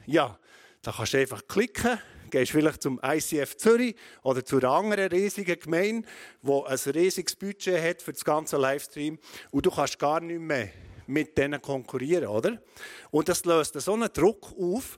ja, 0.06 0.38
da 0.84 0.92
kannst 0.92 1.14
du 1.14 1.18
einfach 1.18 1.48
klicken 1.48 2.00
gehst 2.30 2.52
vielleicht 2.52 2.82
zum 2.82 3.00
ICF 3.04 3.58
Zürich 3.58 3.96
oder 4.24 4.44
zu 4.44 4.58
einer 4.58 4.72
anderen 4.72 5.08
riesigen 5.10 5.60
Gemeinde, 5.60 6.08
die 6.42 6.64
ein 6.66 6.92
riesiges 6.92 7.36
Budget 7.36 7.80
hat 7.80 8.02
für 8.02 8.12
das 8.12 8.26
ganze 8.26 8.58
Livestream 8.58 9.20
und 9.52 9.66
du 9.66 9.70
kannst 9.70 10.00
gar 10.00 10.20
nicht 10.20 10.40
mehr 10.40 10.70
mit 11.06 11.38
denen 11.38 11.62
konkurrieren, 11.62 12.28
oder? 12.28 12.60
Und 13.12 13.30
das 13.30 13.46
löst 13.46 13.80
so 13.80 13.94
einen 13.94 14.12
Druck 14.12 14.52
auf, 14.60 14.98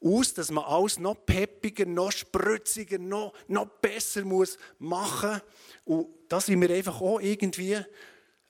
aus, 0.00 0.32
dass 0.32 0.52
man 0.52 0.64
alles 0.64 0.98
noch 1.00 1.26
peppiger, 1.26 1.86
noch 1.86 2.12
spritziger, 2.12 2.98
noch, 2.98 3.32
noch 3.48 3.66
besser 3.66 4.24
muss 4.24 4.56
machen 4.78 5.40
Und 5.84 6.06
da 6.28 6.40
sind 6.40 6.60
wir 6.60 6.70
einfach 6.70 7.00
auch 7.00 7.20
irgendwie 7.20 7.78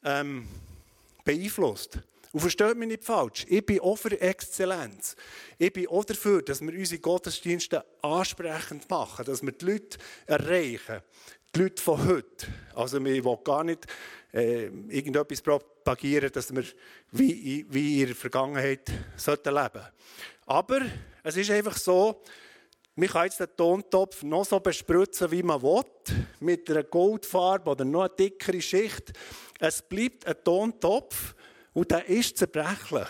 ähm, 0.04 0.48
beeinflusst. 1.24 1.98
Und 2.32 2.40
versteht 2.40 2.76
mich 2.76 2.88
nicht 2.88 3.04
falsch, 3.04 3.44
ich 3.48 3.66
bin 3.66 3.80
auch 3.80 3.96
für 3.96 4.20
Exzellenz. 4.20 5.16
Ich 5.58 5.72
bin 5.72 5.88
auch 5.88 6.04
dafür, 6.04 6.42
dass 6.42 6.60
wir 6.60 6.72
unsere 6.72 7.00
Gottesdienste 7.00 7.84
ansprechend 8.02 8.88
machen, 8.88 9.24
dass 9.24 9.42
wir 9.42 9.50
die 9.52 9.64
Leute 9.64 9.98
erreichen. 10.26 11.00
Die 11.54 11.62
Leute 11.62 11.82
von 11.82 12.06
heute. 12.06 12.46
Also 12.76 13.04
wir 13.04 13.24
wollen 13.24 13.42
gar 13.42 13.64
nicht 13.64 13.84
äh, 14.32 14.66
irgendetwas 14.66 15.42
propagieren, 15.42 16.30
dass 16.30 16.54
wir 16.54 16.62
wie, 17.10 17.66
wie 17.68 18.00
in 18.02 18.06
der 18.06 18.16
Vergangenheit 18.16 18.88
sollten 19.16 19.52
leben 19.52 19.82
Aber 20.46 20.82
es 21.24 21.36
ist 21.36 21.50
einfach 21.50 21.76
so, 21.76 22.22
man 22.94 23.08
kann 23.08 23.24
jetzt 23.24 23.40
den 23.40 23.56
Tontopf 23.56 24.22
noch 24.22 24.44
so 24.44 24.60
bespritzen, 24.60 25.30
wie 25.30 25.42
man 25.42 25.62
will, 25.62 25.84
mit 26.40 26.68
einer 26.70 26.82
Goldfarbe 26.82 27.70
oder 27.70 27.84
noch 27.84 28.00
einer 28.00 28.08
dickeren 28.10 28.60
Schicht. 28.60 29.12
Es 29.58 29.82
bleibt 29.82 30.26
ein 30.26 30.36
Tontopf, 30.44 31.34
und 31.72 31.90
der 31.90 32.06
ist 32.08 32.36
zerbrechlich. 32.36 33.08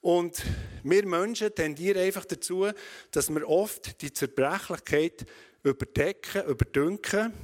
Und 0.00 0.42
wir 0.82 1.06
Menschen 1.06 1.54
tendieren 1.54 2.02
einfach 2.02 2.24
dazu, 2.24 2.68
dass 3.10 3.28
wir 3.28 3.46
oft 3.48 4.00
die 4.00 4.12
Zerbrechlichkeit 4.12 5.26
überdecken, 5.62 6.44
überdünken 6.46 7.34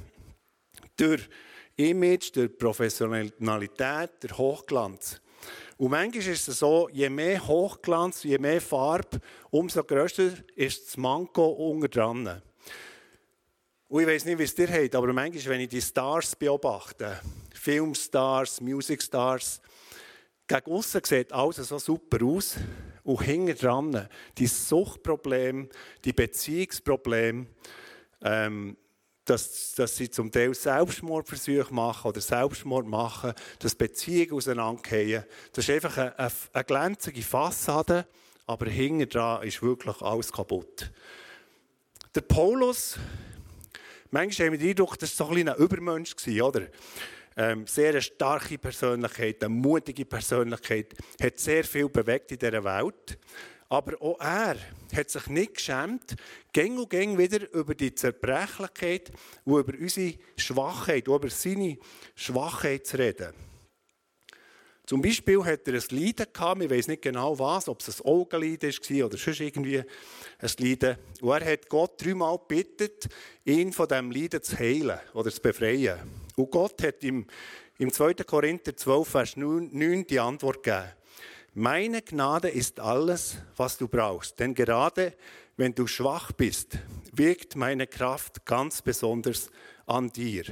durch 0.95 1.29
Image, 1.75 2.35
durch 2.35 2.57
Professionalität, 2.57 4.11
durch 4.21 4.37
Hochglanz. 4.37 5.21
Und 5.77 5.91
manchmal 5.91 6.33
ist 6.33 6.47
es 6.47 6.59
so, 6.59 6.89
je 6.91 7.09
mehr 7.09 7.47
Hochglanz, 7.47 8.23
je 8.23 8.39
mehr 8.39 8.59
Farbe, 8.59 9.19
umso 9.51 9.83
grösser 9.83 10.31
ist 10.55 10.87
das 10.87 10.97
Manko 10.97 11.47
unter 11.47 11.87
dran. 11.87 12.41
Und 13.87 14.01
ich 14.01 14.07
weiß 14.07 14.25
nicht, 14.25 14.39
wie 14.39 14.43
es 14.43 14.55
dir 14.55 14.67
geht, 14.67 14.95
aber 14.95 15.13
manchmal, 15.13 15.53
wenn 15.53 15.61
ich 15.61 15.69
die 15.69 15.81
Stars 15.81 16.35
beobachte, 16.35 17.21
Filmstars, 17.53 18.59
Musicstars. 18.59 19.61
Gegen 20.47 20.71
außen 20.71 21.01
sieht 21.03 21.31
alles 21.31 21.57
so 21.57 21.77
super 21.77 22.25
aus. 22.25 22.55
Und 23.03 23.21
hinten 23.21 23.55
dran, 23.57 24.09
die 24.37 24.47
Suchtprobleme, 24.47 25.69
die 26.03 26.11
Beziehungsprobleme, 26.11 27.47
ähm, 28.21 28.75
dass, 29.29 29.75
dass 29.75 29.95
sie 29.95 30.09
zum 30.09 30.31
Teil 30.31 30.53
Selbstmordversuche 30.53 31.73
machen 31.73 32.09
oder 32.09 32.21
Selbstmord 32.21 32.87
machen, 32.87 33.33
dass 33.59 33.75
Beziehungen 33.75 34.33
auseinandergehen. 34.33 35.23
Das 35.53 35.67
ist 35.67 35.73
einfach 35.73 35.97
eine, 35.97 36.31
eine, 36.53 36.63
glänzende 36.63 37.21
Fassade, 37.21 38.07
aber 38.45 38.69
hinten 38.69 39.09
dran 39.09 39.43
ist 39.43 39.61
wirklich 39.61 40.01
alles 40.01 40.31
kaputt. 40.31 40.91
Der 42.15 42.21
Paulus, 42.21 42.97
manchmal 44.09 44.47
haben 44.47 44.53
wir 44.53 44.59
den 44.59 44.69
Eindruck, 44.69 44.97
das 44.97 45.19
war 45.19 45.27
so 45.27 45.33
ein, 45.33 45.49
ein 45.49 45.57
Übermensch, 45.57 46.15
oder? 46.41 46.67
ähm, 47.37 47.67
sehr 47.67 47.91
eine 47.91 48.01
starke 48.01 48.57
Persönlichkeit, 48.57 49.43
eine 49.43 49.53
mutige 49.53 50.05
Persönlichkeit, 50.05 50.95
hat 51.21 51.37
sehr 51.37 51.63
viel 51.63 51.87
bewegt 51.87 52.31
in 52.31 52.39
dieser 52.39 52.63
Welt. 52.63 53.19
Aber 53.69 54.01
auch 54.01 54.19
er 54.19 54.57
hat 54.95 55.09
sich 55.09 55.27
nicht 55.27 55.55
geschämt, 55.55 56.15
gäng 56.53 56.77
und 56.77 56.89
gäng 56.89 57.17
wieder 57.17 57.51
über 57.51 57.75
die 57.75 57.93
Zerbrechlichkeit 57.93 59.11
und 59.43 59.59
über 59.59 59.73
unsere 59.77 60.13
Schwachheit, 60.37 61.07
über 61.07 61.29
seine 61.29 61.77
Schwachheit 62.15 62.87
zu 62.87 62.97
reden. 62.97 63.33
Zum 64.87 65.01
Beispiel 65.01 65.43
hat 65.43 65.67
er 65.67 65.73
ein 65.73 65.83
Leiden 65.89 66.27
gehabt, 66.31 66.63
ich 66.63 66.69
weiß 66.69 66.87
nicht 66.87 67.01
genau 67.01 67.37
was, 67.37 67.67
ob 67.67 67.81
es 67.81 67.99
ein 67.99 68.05
Augenleiden 68.05 68.71
war 68.71 69.05
oder 69.07 69.17
sonst 69.17 69.41
irgendwie 69.41 69.79
ein 69.79 70.49
Leiden. 70.59 70.97
Und 71.19 71.31
er 71.33 71.51
hat 71.51 71.67
Gott 71.67 72.01
dreimal 72.01 72.37
gebeten, 72.37 73.09
ihn 73.43 73.73
von 73.73 73.89
diesem 73.89 74.11
Leiden 74.11 74.41
zu 74.41 74.57
heilen 74.57 74.97
oder 75.13 75.29
zu 75.29 75.41
befreien. 75.41 75.99
Und 76.37 76.51
Gott 76.51 76.81
hat 76.83 77.03
ihm 77.03 77.27
im 77.79 77.91
2. 77.91 78.13
Korinther 78.13 78.77
12, 78.77 79.07
Vers 79.09 79.35
9 79.35 80.07
die 80.07 80.19
Antwort 80.21 80.63
gegeben. 80.63 80.93
Meine 81.59 82.03
Gnade 82.03 82.49
ist 82.49 82.79
alles, 82.79 83.37
was 83.55 83.79
du 83.79 83.87
brauchst. 83.87 84.39
Denn 84.39 84.53
gerade 84.53 85.15
wenn 85.55 85.73
du 85.73 85.87
schwach 85.87 86.31
bist, 86.31 86.77
wirkt 87.13 87.55
meine 87.55 87.87
Kraft 87.87 88.45
ganz 88.45 88.83
besonders 88.83 89.49
an 89.87 90.11
dir. 90.11 90.43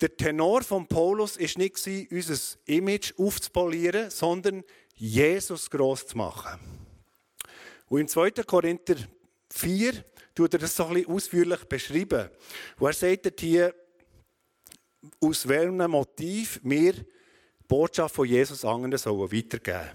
Der 0.00 0.16
Tenor 0.16 0.62
von 0.62 0.86
Paulus 0.86 1.36
ist 1.36 1.58
nicht 1.58 1.84
unser 2.08 2.56
Image 2.66 3.14
aufzupolieren, 3.18 4.10
sondern 4.10 4.62
Jesus 4.94 5.68
groß 5.68 6.06
zu 6.06 6.18
machen. 6.18 6.60
Und 7.88 7.98
im 7.98 8.06
2. 8.06 8.30
Korinther 8.46 8.94
4 9.50 10.04
tut 10.36 10.54
er 10.54 10.60
das 10.60 10.76
so 10.76 10.86
ein 10.86 11.04
ausführlich 11.04 11.64
beschreiben. 11.64 12.30
Wo 12.76 12.86
er 12.86 12.92
sagt 12.92 13.40
hier, 13.40 13.74
aus 15.20 15.48
welchem 15.48 15.90
Motiv 15.90 16.60
wir 16.62 16.94
Botschaft 17.70 18.16
von 18.16 18.26
Jesus 18.26 18.64
anderen 18.64 18.98
sollen 18.98 19.30
weitergeben. 19.32 19.90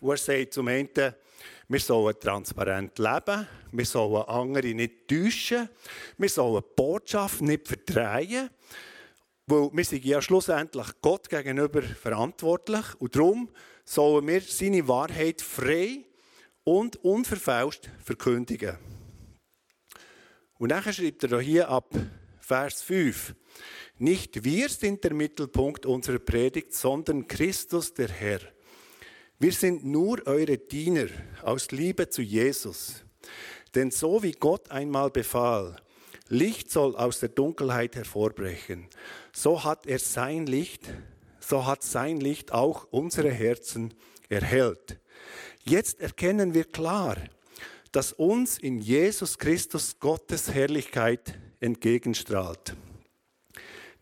Und 0.00 0.10
er 0.12 0.16
sagt 0.16 0.54
zum 0.54 0.68
einen, 0.68 0.88
wir 1.68 1.80
sollen 1.80 2.18
transparent 2.18 2.98
leben, 2.98 3.46
wir 3.72 3.84
sollen 3.84 4.26
andere 4.26 4.72
nicht 4.72 5.06
täuschen, 5.06 5.68
wir 6.16 6.28
sollen 6.30 6.62
die 6.62 6.74
Botschaft 6.74 7.42
nicht 7.42 7.68
verdrehen, 7.68 8.48
weil 9.46 9.68
wir 9.70 9.84
sind 9.84 10.02
ja 10.06 10.22
schlussendlich 10.22 10.86
Gott 11.02 11.28
gegenüber 11.28 11.82
verantwortlich 11.82 12.86
und 12.98 13.14
darum 13.14 13.50
sollen 13.84 14.26
wir 14.26 14.40
seine 14.40 14.88
Wahrheit 14.88 15.42
frei 15.42 16.06
und 16.64 16.96
unverfälscht 17.04 17.90
verkündigen. 18.02 18.78
Und 20.58 20.70
dann 20.70 20.82
schreibt 20.82 21.24
er 21.24 21.40
hier 21.40 21.68
ab 21.68 21.94
Vers 22.40 22.82
5. 22.82 23.34
Nicht 24.00 24.44
wir 24.44 24.70
sind 24.70 25.04
der 25.04 25.12
Mittelpunkt 25.12 25.84
unserer 25.84 26.20
Predigt, 26.20 26.72
sondern 26.72 27.28
Christus 27.28 27.92
der 27.92 28.08
Herr. 28.08 28.40
Wir 29.38 29.52
sind 29.52 29.84
nur 29.84 30.26
eure 30.26 30.56
Diener 30.56 31.08
aus 31.42 31.70
Liebe 31.70 32.08
zu 32.08 32.22
Jesus. 32.22 33.04
Denn 33.74 33.90
so 33.90 34.22
wie 34.22 34.32
Gott 34.32 34.70
einmal 34.70 35.10
befahl, 35.10 35.76
Licht 36.28 36.70
soll 36.70 36.96
aus 36.96 37.20
der 37.20 37.28
Dunkelheit 37.28 37.94
hervorbrechen. 37.94 38.88
So 39.34 39.64
hat 39.64 39.86
er 39.86 39.98
sein 39.98 40.46
Licht, 40.46 40.88
so 41.38 41.66
hat 41.66 41.82
sein 41.82 42.20
Licht 42.20 42.52
auch 42.52 42.86
unsere 42.90 43.30
Herzen 43.30 43.92
erhellt. 44.30 44.98
Jetzt 45.62 46.00
erkennen 46.00 46.54
wir 46.54 46.64
klar, 46.64 47.18
dass 47.92 48.14
uns 48.14 48.56
in 48.56 48.80
Jesus 48.80 49.36
Christus 49.36 50.00
Gottes 50.00 50.50
Herrlichkeit 50.54 51.38
entgegenstrahlt. 51.60 52.74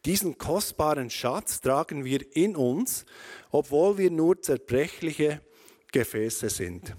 Diesen 0.05 0.39
kostbaren 0.39 1.11
Schatz 1.11 1.61
tragen 1.61 2.05
wir 2.05 2.25
in 2.37 2.57
uns, 2.57 3.05
obwohl 3.51 3.99
wir 3.99 4.11
nur 4.11 4.41
zerbrechliche 4.41 5.41
Gefäße 5.93 6.49
sind. 6.51 6.95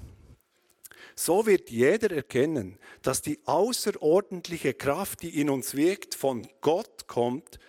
So 1.15 1.45
wird 1.45 1.69
jeder 1.69 2.15
erkennen, 2.15 2.79
dass 3.01 3.21
die 3.21 3.39
außerordentliche 3.45 4.73
Kraft, 4.73 5.21
die 5.21 5.39
in 5.41 5.49
uns 5.49 5.75
wirkt, 5.75 6.15
von 6.15 6.47
Gott 6.61 7.07
kommt 7.07 7.59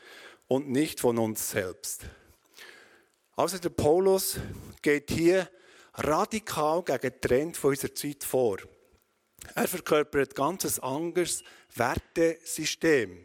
und 0.46 0.68
nicht 0.68 1.00
von 1.00 1.18
uns 1.18 1.50
selbst. 1.50 2.02
Also 3.34 3.58
der 3.58 3.70
Paulus 3.70 4.38
geht 4.82 5.10
hier 5.10 5.48
radikal 5.94 6.82
gegen 6.84 7.00
den 7.00 7.20
Trend 7.20 7.56
von 7.56 7.70
unserer 7.70 7.94
Zeit 7.94 8.22
vor. 8.22 8.58
Er 9.54 9.66
verkörpert 9.66 10.30
ein 10.30 10.34
ganz 10.34 10.78
anderes 10.78 11.42
Wertesystem. 11.74 13.24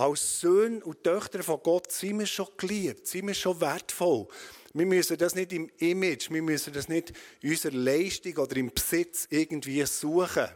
Als 0.00 0.40
Söhne 0.40 0.82
und 0.82 1.04
Töchter 1.04 1.42
von 1.42 1.60
Gott 1.62 1.92
sind 1.92 2.20
wir 2.20 2.24
schon 2.24 2.46
geliebt, 2.56 3.06
sind 3.06 3.26
wir 3.26 3.34
schon 3.34 3.60
wertvoll. 3.60 4.28
Wir 4.72 4.86
müssen 4.86 5.18
das 5.18 5.34
nicht 5.34 5.52
im 5.52 5.70
Image, 5.76 6.30
wir 6.30 6.40
müssen 6.40 6.72
das 6.72 6.88
nicht 6.88 7.12
in 7.42 7.50
unserer 7.50 7.74
Leistung 7.74 8.34
oder 8.38 8.56
im 8.56 8.72
Besitz 8.72 9.26
irgendwie 9.28 9.84
suchen. 9.84 10.48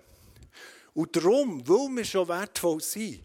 Und 0.94 1.14
darum, 1.14 1.62
weil 1.68 1.94
wir 1.94 2.04
schon 2.06 2.26
wertvoll 2.26 2.80
sind, 2.80 3.20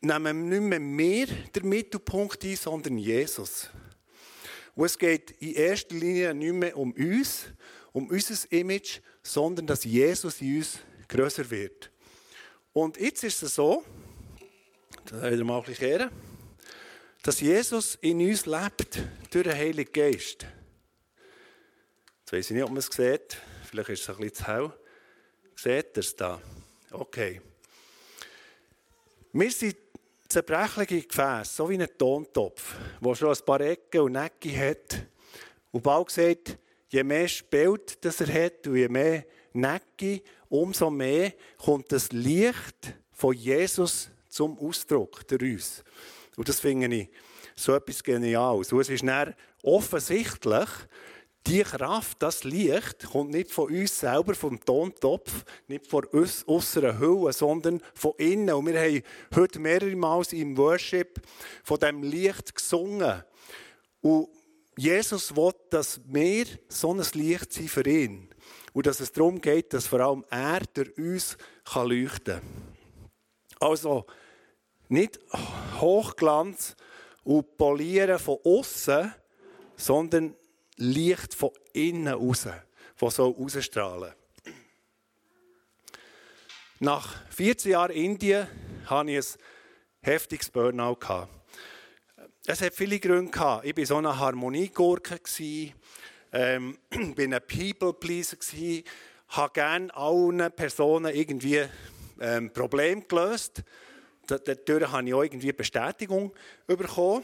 nehmen 0.00 0.50
wir 0.50 0.60
nicht 0.60 0.80
mehr 0.80 0.80
wir 0.80 1.26
den 1.54 1.68
Mittelpunkt 1.68 2.42
ein, 2.42 2.56
sondern 2.56 2.96
Jesus. 2.96 3.68
Und 4.74 4.86
es 4.86 4.96
geht 4.96 5.32
in 5.42 5.52
erster 5.52 5.94
Linie 5.94 6.32
nicht 6.32 6.54
mehr 6.54 6.74
um 6.74 6.92
uns, 6.92 7.48
um 7.92 8.08
unser 8.08 8.50
Image, 8.50 9.00
sondern 9.22 9.66
dass 9.66 9.84
Jesus 9.84 10.40
in 10.40 10.56
uns 10.56 10.78
größer 11.06 11.50
wird. 11.50 11.90
Und 12.72 12.96
jetzt 12.96 13.24
ist 13.24 13.42
es 13.42 13.56
so, 13.56 13.84
das 15.10 15.32
wieder 15.32 15.44
mal 15.44 15.58
ein 15.58 15.64
bisschen 15.64 15.88
kehren, 15.88 16.10
dass 17.22 17.40
Jesus 17.40 17.96
in 18.00 18.20
uns 18.20 18.46
lebt 18.46 19.02
durch 19.30 19.44
den 19.44 19.54
Heiligen 19.54 19.92
Geist. 19.92 20.46
Jetzt 22.20 22.32
weiß 22.32 22.50
ich 22.50 22.50
nicht, 22.50 22.64
ob 22.64 22.70
man 22.70 22.78
es 22.78 22.86
sieht. 22.86 23.38
Vielleicht 23.64 23.88
ist 23.88 24.02
es 24.02 24.10
ein 24.10 24.16
bisschen 24.16 24.34
zu 24.34 24.46
hell. 24.46 24.72
Seht 25.56 25.96
ihr 25.96 26.00
es 26.00 26.14
da? 26.14 26.40
Okay. 26.90 27.40
Wir 29.32 29.50
sind 29.50 29.76
zerbrechliche 30.28 31.06
Gefäße, 31.06 31.54
so 31.54 31.70
wie 31.70 31.80
ein 31.80 31.88
Tontopf, 31.96 32.74
der 33.00 33.14
schon 33.14 33.30
ein 33.30 33.44
paar 33.44 33.60
Ecken 33.60 34.00
und 34.02 34.16
Ecken 34.16 34.56
hat. 34.56 35.06
Und 35.70 35.82
bald 35.82 36.08
gesagt, 36.08 36.58
je 36.88 37.02
mehr 37.02 37.28
Spelt 37.28 38.04
das 38.04 38.20
er 38.20 38.44
hat 38.44 38.66
und 38.66 38.76
je 38.76 38.88
mehr 38.88 39.24
Necke, 39.52 40.22
umso 40.48 40.90
mehr 40.90 41.32
kommt 41.56 41.90
das 41.92 42.12
Licht 42.12 42.94
von 43.12 43.34
Jesus 43.34 44.10
zum 44.28 44.58
Ausdruck 44.58 45.26
durch 45.28 45.42
uns. 45.42 45.84
Und 46.36 46.48
das 46.48 46.60
finde 46.60 46.94
ich 46.94 47.08
so 47.56 47.74
etwas 47.74 48.02
Geniales. 48.02 48.72
Und 48.72 48.80
es 48.80 48.88
ist 48.88 49.06
dann 49.06 49.34
offensichtlich, 49.62 50.68
die 51.46 51.62
Kraft, 51.62 52.22
das 52.22 52.44
Licht, 52.44 53.06
kommt 53.10 53.30
nicht 53.30 53.50
von 53.50 53.70
uns 53.70 53.98
selber, 53.98 54.34
vom 54.34 54.60
Tontopf, 54.60 55.44
nicht 55.66 55.86
von 55.86 56.04
uns, 56.04 56.42
unserer 56.42 56.98
Hülle, 56.98 57.32
sondern 57.32 57.80
von 57.94 58.12
innen. 58.18 58.54
Und 58.54 58.66
wir 58.66 58.78
haben 58.78 59.02
heute 59.34 59.58
mehrere 59.58 59.96
Mal 59.96 60.22
im 60.32 60.56
Worship 60.58 61.20
von 61.64 61.78
dem 61.78 62.02
Licht 62.02 62.54
gesungen. 62.54 63.24
Und 64.02 64.28
Jesus 64.76 65.34
will, 65.34 65.52
dass 65.70 66.00
wir 66.04 66.46
so 66.68 66.92
ein 66.92 67.02
Licht 67.14 67.52
sind 67.52 67.70
für 67.70 67.88
ihn. 67.88 68.28
Und 68.72 68.86
dass 68.86 69.00
es 69.00 69.10
darum 69.10 69.40
geht, 69.40 69.72
dass 69.72 69.86
vor 69.86 70.00
allem 70.00 70.24
er 70.30 70.60
durch 70.74 70.96
uns 70.98 71.36
leuchten 71.74 72.40
kann. 72.40 72.67
Also, 73.60 74.06
nicht 74.88 75.18
Hochglanz 75.80 76.76
und 77.24 77.56
Polieren 77.58 78.18
von 78.18 78.38
außen, 78.44 79.12
sondern 79.76 80.34
Licht 80.76 81.34
von 81.34 81.50
innen 81.72 82.14
raus, 82.14 82.48
das 82.98 83.14
so 83.14 83.30
rausstrahlen 83.30 84.12
Nach 86.80 87.16
14 87.30 87.72
Jahren 87.72 87.90
Indien 87.90 88.46
hatte 88.86 89.10
ich 89.10 89.18
ein 89.18 89.40
heftiges 90.00 90.50
Burnout. 90.50 90.98
Es 92.46 92.62
hat 92.62 92.74
viele 92.74 92.98
Gründe. 92.98 93.30
Gehabt. 93.30 93.66
Ich 93.66 93.76
war 93.76 93.84
so 93.84 93.96
eine 93.96 94.18
Harmoniegurke, 94.18 95.20
ähm, 96.32 96.78
bin 97.14 97.34
ein 97.34 97.42
People-Pleaser, 97.46 98.36
habe 99.28 99.52
gerne 99.52 99.94
allen 99.94 100.50
Personen 100.52 101.14
irgendwie 101.14 101.64
ähm, 102.20 102.52
Probleme 102.52 103.02
gelöst. 103.02 103.62
Dadurch 104.26 104.90
habe 104.90 105.08
ich 105.08 105.14
auch 105.14 105.22
irgendwie 105.22 105.52
Bestätigung 105.52 106.34
bekommen. 106.66 107.22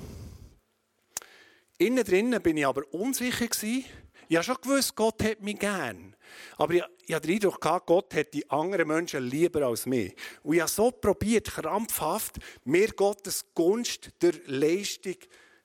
Innen 1.78 2.04
drinnen 2.04 2.42
bin 2.42 2.56
ich 2.56 2.66
aber 2.66 2.82
unsicher 2.94 3.46
gewesen. 3.46 3.84
Ich 4.28 4.36
habe 4.36 4.44
schon 4.44 4.56
gewusst, 4.62 4.94
Gott 4.96 5.22
hat 5.22 5.42
mich 5.42 5.58
gern. 5.58 6.16
Aber 6.56 6.74
ich, 6.74 6.82
ich 7.06 7.14
hatte 7.14 7.26
den 7.26 7.34
Eindruck, 7.34 7.86
Gott 7.86 8.14
hat 8.14 8.32
die 8.32 8.48
anderen 8.50 8.88
Menschen 8.88 9.22
lieber 9.24 9.66
als 9.66 9.84
mich. 9.84 10.14
Und 10.42 10.54
ich 10.54 10.60
habe 10.60 10.70
so 10.70 10.90
probiert, 10.90 11.50
krampfhaft, 11.50 12.36
mir 12.64 12.88
Gottes 12.88 13.44
Gunst 13.54 14.10
durch 14.20 14.40
Leistung 14.46 15.16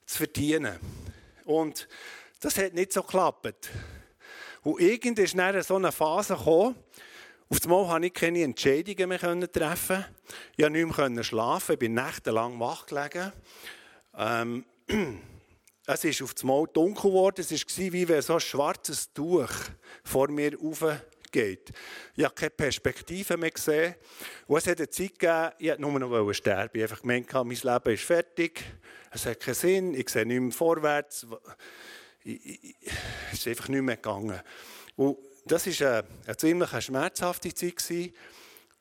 zu 0.05 0.17
verdienen. 0.17 0.77
Und 1.45 1.87
das 2.41 2.57
hat 2.57 2.73
nicht 2.73 2.91
so 2.91 3.01
geklappt. 3.01 3.69
Und 4.63 4.81
irgendwann 4.81 5.23
ist 5.23 5.37
dann 5.37 5.63
so 5.63 5.75
eine 5.75 5.91
Phase 5.91 6.35
gekommen, 6.35 6.75
auf 7.51 7.57
einmal 7.63 7.87
konnte 7.87 8.07
ich 8.07 8.13
keine 8.13 8.43
Entscheidungen 8.43 9.09
mehr 9.09 9.51
treffen. 9.51 10.05
Ich 10.55 10.63
konnte 10.63 10.79
nicht 10.79 11.15
mehr 11.15 11.23
schlafen, 11.23 11.73
ich 11.73 11.79
bin 11.79 11.95
nächtelang 11.95 12.59
wach 12.59 12.85
gelegen. 12.85 13.33
Ähm, 14.15 14.65
es 15.87 16.03
ist 16.03 16.21
auf 16.21 16.35
einmal 16.41 16.65
dunkel 16.71 17.09
geworden, 17.09 17.41
es 17.41 17.51
war 17.51 17.93
wie 17.93 18.07
wenn 18.07 18.21
so 18.21 18.35
ein 18.35 18.39
schwarzes 18.39 19.11
Tuch 19.11 19.49
vor 20.03 20.29
mir 20.29 20.55
aufgeht. 20.61 21.71
Ich 22.15 22.23
habe 22.23 22.35
keine 22.35 22.51
Perspektive 22.51 23.35
mehr 23.35 23.49
gesehen. 23.49 23.95
Und 24.45 24.57
es 24.57 24.67
hat 24.67 24.77
eine 24.77 24.89
Zeit 24.89 25.17
gegeben, 25.17 25.51
ich 25.57 25.69
wollte 25.69 25.81
nur 25.81 25.99
noch 25.99 26.33
sterben. 26.33 26.69
Ich 26.73 26.83
habe 26.83 26.91
einfach 26.91 27.01
gemeint, 27.01 27.33
mein 27.33 27.49
Leben 27.49 27.93
ist 27.95 28.03
fertig, 28.03 28.63
es 29.09 29.25
hat 29.25 29.39
keinen 29.39 29.55
Sinn, 29.55 29.93
ich 29.95 30.09
sehe 30.09 30.25
nicht 30.25 30.39
mehr 30.39 30.51
vorwärts. 30.51 31.25
Es 32.23 33.39
ist 33.39 33.47
einfach 33.47 33.69
nicht 33.69 33.81
mehr 33.81 33.95
gegangen. 33.95 34.39
Und 34.95 35.17
das 35.51 35.65
war 35.81 35.87
eine, 35.87 36.03
eine 36.25 36.37
ziemlich 36.37 36.81
schmerzhafte 36.81 37.53
Zeit. 37.53 38.13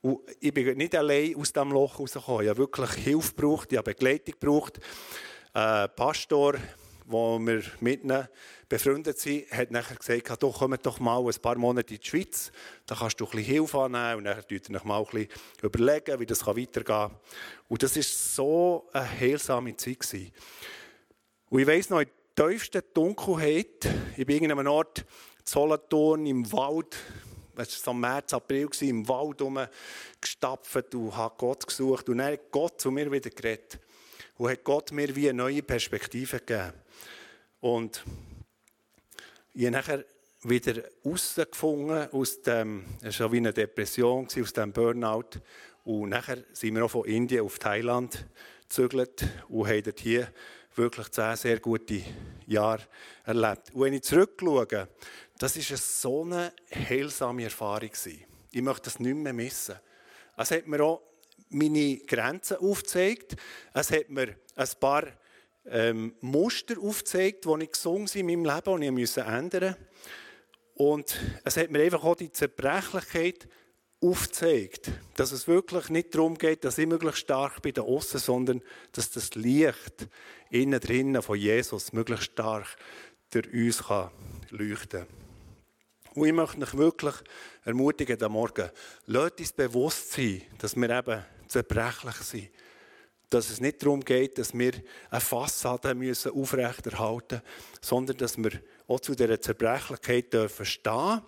Und 0.01 0.21
ich 0.41 0.53
bin 0.53 0.77
nicht 0.77 0.95
allein 0.95 1.35
aus 1.37 1.53
diesem 1.53 1.73
Loch 1.73 1.99
rausgekommen. 1.99 2.43
Ich 2.43 2.49
habe 2.49 2.59
wirklich 2.59 2.91
Hilfe 2.93 3.35
gebraucht, 3.35 3.73
ich 3.73 3.79
habe 3.79 3.93
Begleitung 3.93 4.35
gebraucht. 4.39 4.79
Ein 5.55 5.89
Pastor, 5.97 6.53
der 6.53 6.61
wir 7.11 7.63
mit 7.81 8.05
ihnen 8.05 8.29
befreundet 8.69 9.19
sind, 9.19 9.51
hat 9.51 9.71
nachher 9.71 9.97
gesagt, 9.97 10.43
doch, 10.43 10.59
kommt 10.59 10.85
doch 10.85 11.01
mal 11.01 11.25
ein 11.27 11.41
paar 11.41 11.57
Monate 11.57 11.95
in 11.95 12.01
die 12.01 12.07
Schweiz, 12.07 12.53
da 12.85 12.95
kannst 12.95 13.19
du 13.19 13.25
ein 13.25 13.31
bisschen 13.31 13.47
Hilfe 13.47 13.79
annehmen 13.79 14.19
und 14.19 14.25
dann 14.25 14.47
könnt 14.47 14.69
ihr 14.69 14.81
mal 14.85 14.99
ein 14.99 15.05
bisschen 15.07 15.29
überlegen, 15.63 16.21
wie 16.21 16.27
das 16.27 16.47
weitergehen 16.47 16.85
kann. 16.85 17.17
Und 17.67 17.83
das 17.83 17.97
war 17.97 18.03
so 18.03 18.89
eine 18.93 19.21
heilsame 19.21 19.75
Zeit. 19.75 20.33
Und 21.49 21.61
ich 21.61 21.67
weiss 21.67 21.89
noch, 21.89 22.01
in 22.01 22.11
der 22.37 22.51
tiefsten 22.51 22.83
Dunkelheit, 22.93 23.89
ich 24.17 24.27
bin 24.27 24.45
in 24.45 24.53
einem 24.53 24.67
Ort, 24.67 25.05
Solothurn 25.49 26.27
im 26.27 26.51
Wald, 26.53 26.97
es 27.57 27.87
war 27.87 27.93
so 27.93 27.93
März, 27.95 28.35
April, 28.35 28.69
im 28.83 29.09
Wald 29.09 29.43
gestapft 30.21 30.95
und 30.95 31.17
habe 31.17 31.35
Gott 31.39 31.67
gesucht. 31.67 32.09
Und 32.09 32.19
dann 32.19 32.33
hat 32.33 32.51
Gott 32.51 32.81
zu 32.81 32.91
mir 32.91 33.11
wieder 33.11 33.31
geredet. 33.31 33.81
Und 34.37 34.51
hat 34.51 34.63
Gott 34.63 34.93
mir 34.93 35.15
wie 35.17 35.29
eine 35.29 35.39
neue 35.39 35.63
Perspektive 35.63 36.39
gegeben. 36.39 36.73
Und 37.61 38.05
ich 39.55 39.65
habe 39.65 39.73
nachher 39.73 40.05
wieder 40.43 40.83
herausgefunden 41.03 42.13
aus 42.13 42.43
dem, 42.43 42.85
es 43.03 43.19
war 43.19 43.33
wie 43.33 43.39
eine 43.39 43.53
Depression, 43.53 44.29
aus 44.41 44.53
dem 44.53 44.73
Burnout. 44.73 45.41
Und 45.85 46.11
nachher 46.11 46.45
sind 46.53 46.77
wir 46.77 46.85
auch 46.85 46.91
von 46.91 47.07
Indien 47.07 47.45
auf 47.45 47.59
Thailand 47.59 48.27
gezögert 48.69 49.25
und 49.49 49.67
haben 49.67 49.93
hier 49.99 50.29
wirklich 50.79 51.09
zehn 51.11 51.37
sehr 51.37 51.61
gute 51.61 52.03
Jahre 52.47 52.83
erlebt. 53.25 53.75
Und 53.75 53.83
wenn 53.83 53.95
ich 53.95 54.03
zurückschaue, 54.03 54.89
das 55.39 55.71
war 55.71 55.77
so 55.77 56.23
eine 56.23 56.53
heilsame 56.75 57.45
Erfahrung. 57.45 57.91
Ich 58.51 58.63
möchte 58.63 58.83
das 58.83 58.99
nicht 58.99 59.15
mehr 59.15 59.33
missen. 59.33 59.77
Es 60.37 60.51
hat 60.51 60.67
mir 60.67 60.83
auch 60.83 61.03
meine 61.51 61.99
Grenzen 61.99 62.59
aufgezeigt. 62.59 63.37
Es 63.73 63.91
hat 63.91 64.11
mir 64.11 64.37
ein 64.57 64.69
paar 64.81 65.05
ähm, 65.67 66.15
Muster 66.21 66.75
aufgezeigt, 66.81 67.45
die 67.45 67.63
ich 67.63 67.73
gesungen 67.73 68.09
in 68.15 68.27
meinem 68.27 68.45
Leben 68.45 68.71
und 68.71 68.83
ich 68.83 68.91
musste 68.91 69.21
ändern. 69.23 69.77
Und 70.75 71.19
es 71.45 71.57
hat 71.57 71.71
mir 71.71 71.83
einfach 71.83 72.05
auch 72.05 72.17
die 72.17 72.33
Zerbrechlichkeit 72.33 73.49
aufgezeigt, 74.01 74.93
dass 75.17 75.33
es 75.33 75.49
wirklich 75.49 75.89
nicht 75.89 76.15
darum 76.15 76.39
geht, 76.39 76.65
dass 76.65 76.79
ich 76.79 76.87
möglichst 76.87 77.19
stark 77.19 77.63
bin 77.63 77.75
da 77.75 77.83
außen, 77.83 78.21
sondern 78.21 78.63
dass 78.93 79.11
das 79.11 79.35
Licht 79.35 80.09
innen 80.51 80.79
drinnen 80.79 81.21
von 81.21 81.37
Jesus 81.37 81.93
möglichst 81.93 82.27
stark 82.27 82.77
durch 83.31 83.53
uns 83.53 83.85
kann 83.85 84.11
leuchten 84.51 85.07
kann. 85.07 85.28
Und 86.19 86.27
ich 86.27 86.33
möchte 86.33 86.63
euch 86.63 86.77
wirklich 86.77 87.15
ermutigen, 87.65 88.23
am 88.23 88.33
Morgen, 88.33 88.71
lasst 89.07 89.41
uns 89.41 89.53
bewusst 89.53 90.13
sein, 90.13 90.43
dass 90.59 90.77
wir 90.77 90.91
eben 90.91 91.25
zerbrechlich 91.47 92.17
sind. 92.17 92.51
dass 93.31 93.51
es 93.51 93.61
nicht 93.61 93.83
darum 93.83 94.01
geht, 94.01 94.39
dass 94.39 94.57
wir 94.57 94.73
eine 95.11 95.21
Fassade 95.21 95.95
müssen 95.95 96.33
aufrechterhalten 96.33 97.43
müssen, 97.43 97.83
sondern 97.83 98.17
dass 98.17 98.39
wir 98.39 98.53
auch 98.87 99.01
zu 99.01 99.15
dieser 99.15 99.41
Zerbrechlichkeit 99.41 100.33
dürfen 100.33 100.65
stehen 100.65 101.23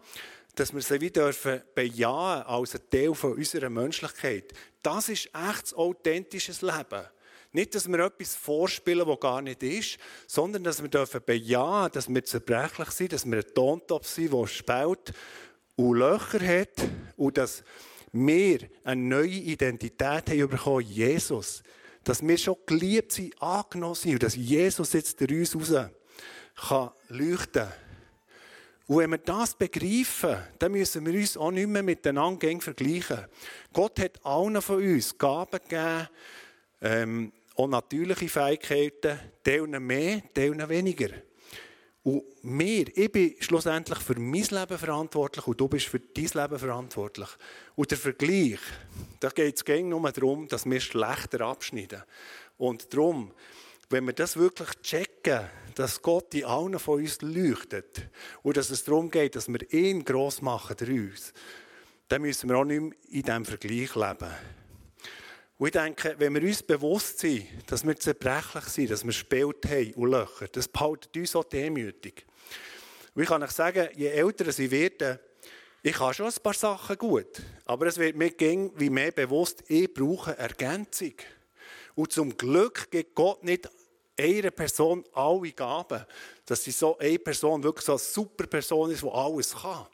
dass 0.55 0.75
wir 0.75 0.83
sie 0.83 1.01
wie 1.01 1.11
dürfen 1.11 1.63
bejahen 1.75 2.43
als 2.43 2.75
ein 2.75 2.83
Teil 2.91 3.15
von 3.15 3.35
unserer 3.35 3.71
Menschlichkeit. 3.71 4.53
Das 4.83 5.09
ist 5.09 5.31
echtes, 5.33 5.75
authentisches 5.75 6.61
Leben. 6.61 7.07
Nicht, 7.53 7.75
dass 7.75 7.89
wir 7.89 7.99
etwas 7.99 8.35
vorspielen, 8.37 9.07
was 9.07 9.21
gar 9.21 9.43
nicht 9.43 9.63
ist, 9.63 9.99
sondern 10.27 10.63
dass 10.63 10.83
wir 10.83 10.89
dürfen 10.89 11.21
bejahen, 11.25 11.91
dass 11.93 12.09
wir 12.09 12.25
zerbrechlich 12.25 12.91
sind, 12.91 13.13
dass 13.13 13.27
wir 13.27 13.39
ein 13.39 13.55
Tontopf 13.55 14.07
sind, 14.07 14.33
der 14.33 14.47
spielt 14.47 15.13
und 15.77 15.99
Löcher 15.99 16.41
hat 16.41 16.89
und 17.17 17.37
dass 17.39 17.65
wir 18.13 18.61
eine 18.85 19.01
neue 19.01 19.29
Identität 19.29 20.31
haben 20.31 20.49
bekommen, 20.49 20.87
Jesus 20.87 21.63
dass 22.05 22.27
wir 22.27 22.39
schon 22.39 22.57
geliebt 22.67 23.13
sind, 23.13 23.41
angenommen 23.43 23.95
sind 23.95 24.15
und 24.15 24.23
dass 24.23 24.37
Jesus 24.37 24.93
jetzt 24.93 25.21
durch 25.21 25.55
uns 25.55 25.57
raus 25.57 25.91
kann 26.69 26.91
leuchten 27.09 27.63
kann. 27.63 27.73
Und 28.87 28.99
wenn 28.99 29.11
wir 29.11 29.19
das 29.19 29.55
begreifen, 29.55 30.37
dann 30.59 30.73
müssen 30.73 31.07
wir 31.07 31.15
uns 31.15 31.37
auch 31.37 31.53
nicht 31.53 31.69
mehr 31.69 31.83
miteinander 31.83 32.61
vergleichen. 32.61 33.27
Gott 33.73 34.01
hat 34.01 34.25
allen 34.25 34.61
von 34.61 34.77
uns 34.77 35.17
Gaben 35.17 35.61
gegeben, 35.61 36.09
ähm, 36.81 37.33
auch 37.61 37.69
natürliche 37.69 38.29
Fähigkeiten, 38.29 39.19
teilen 39.45 39.87
mehr, 39.87 40.23
teilen 40.35 40.69
weniger. 40.69 41.11
Und 42.03 42.25
mir, 42.43 42.87
ich 42.97 43.13
bin 43.13 43.35
schlussendlich 43.41 43.99
für 43.99 44.19
mein 44.19 44.45
Leben 44.45 44.79
verantwortlich 44.79 45.47
und 45.47 45.61
du 45.61 45.69
bist 45.69 45.87
für 45.87 46.01
dein 46.01 46.31
Leben 46.33 46.59
verantwortlich. 46.59 47.29
Und 47.77 47.91
der 47.91 47.99
Vergleich, 47.99 48.61
da 49.21 49.29
geht 49.29 49.57
es 49.57 49.83
nur 49.83 50.11
darum, 50.11 50.49
dass 50.49 50.65
wir 50.65 50.81
schlechter 50.81 51.43
abschneiden. 51.43 52.03
Und 52.57 52.93
darum, 52.93 53.33
wenn 53.91 54.07
wir 54.07 54.15
das 54.15 54.37
wirklich 54.37 54.71
checken, 54.81 55.41
dass 55.75 56.01
Gott 56.01 56.35
in 56.35 56.45
allen 56.45 56.79
von 56.79 57.01
uns 57.01 57.21
leuchtet 57.21 58.09
und 58.43 58.57
dass 58.57 58.71
es 58.71 58.85
darum 58.85 59.11
geht, 59.11 59.37
dass 59.37 59.49
wir 59.49 59.71
ihn 59.73 60.05
gross 60.05 60.41
machen 60.41 60.77
durch 60.79 60.91
uns, 60.91 61.33
dann 62.09 62.23
müssen 62.23 62.49
wir 62.49 62.57
auch 62.57 62.65
nicht 62.65 62.81
mehr 62.81 62.93
in 63.11 63.23
diesem 63.23 63.45
Vergleich 63.45 63.95
leben. 63.95 64.31
Und 65.61 65.67
ich 65.67 65.73
denke, 65.73 66.15
wenn 66.17 66.35
wir 66.35 66.43
uns 66.43 66.63
bewusst 66.63 67.19
sind, 67.19 67.47
dass 67.67 67.87
wir 67.87 67.95
zerbrechlich 67.95 68.65
sind, 68.65 68.91
dass 68.91 69.05
wir 69.05 69.13
Spalt 69.13 69.67
haben 69.69 69.93
und 69.93 70.11
Löcher, 70.11 70.49
das 70.49 70.67
behaltet 70.67 71.15
uns 71.15 71.37
auch 71.37 71.45
demütig. 71.45 72.25
Und 73.15 73.21
ich 73.21 73.29
kann 73.29 73.43
euch 73.43 73.51
sagen, 73.51 73.91
je 73.95 74.07
älter 74.07 74.51
sie 74.53 74.71
werden, 74.71 75.19
ich 75.83 76.01
habe 76.01 76.15
schon 76.15 76.29
ein 76.29 76.43
paar 76.43 76.55
Sachen 76.55 76.97
gut, 76.97 77.43
aber 77.67 77.89
es 77.89 77.99
wird 77.99 78.17
mir 78.17 78.31
gehen, 78.31 78.73
wie 78.77 78.89
mehr 78.89 79.13
bewusst, 79.13 79.63
ich 79.69 79.93
brauche 79.93 80.35
Ergänzung. 80.39 81.13
Und 81.95 82.11
zum 82.11 82.35
Glück 82.39 82.91
gibt 82.91 83.15
Gott 83.15 83.45
nicht 83.45 83.69
einer 84.19 84.53
Person 84.53 85.05
alle 85.13 85.53
Gaben, 85.53 86.07
dass 86.47 86.65
sie 86.65 86.71
so 86.71 86.97
eine 86.97 87.19
Person 87.19 87.63
wirklich 87.63 87.85
so 87.85 87.93
eine 87.93 87.99
super 87.99 88.47
Person 88.47 88.93
ist, 88.93 89.03
die 89.03 89.11
alles 89.11 89.55
kann. 89.55 89.87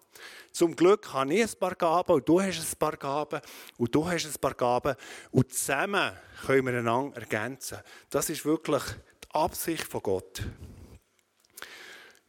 Zum 0.57 0.75
Glück 0.75 1.13
habe 1.13 1.35
ich 1.35 1.43
ein 1.43 1.59
paar 1.59 1.75
Gaben 1.75 2.15
und 2.15 2.27
du 2.27 2.41
hast 2.41 2.59
ein 2.59 2.79
paar 2.79 2.97
Gaben 2.97 3.43
und 3.77 3.95
du 3.95 4.09
hast 4.09 4.25
ein 4.25 4.41
paar 4.41 4.55
Gaben 4.55 4.97
und 5.31 5.53
zusammen 5.53 6.17
können 6.47 6.65
wir 6.65 6.79
einander 6.79 7.21
ergänzen. 7.21 7.77
Das 8.09 8.31
ist 8.31 8.43
wirklich 8.47 8.83
die 9.23 9.35
Absicht 9.35 9.85
von 9.85 10.01
Gott. 10.01 10.43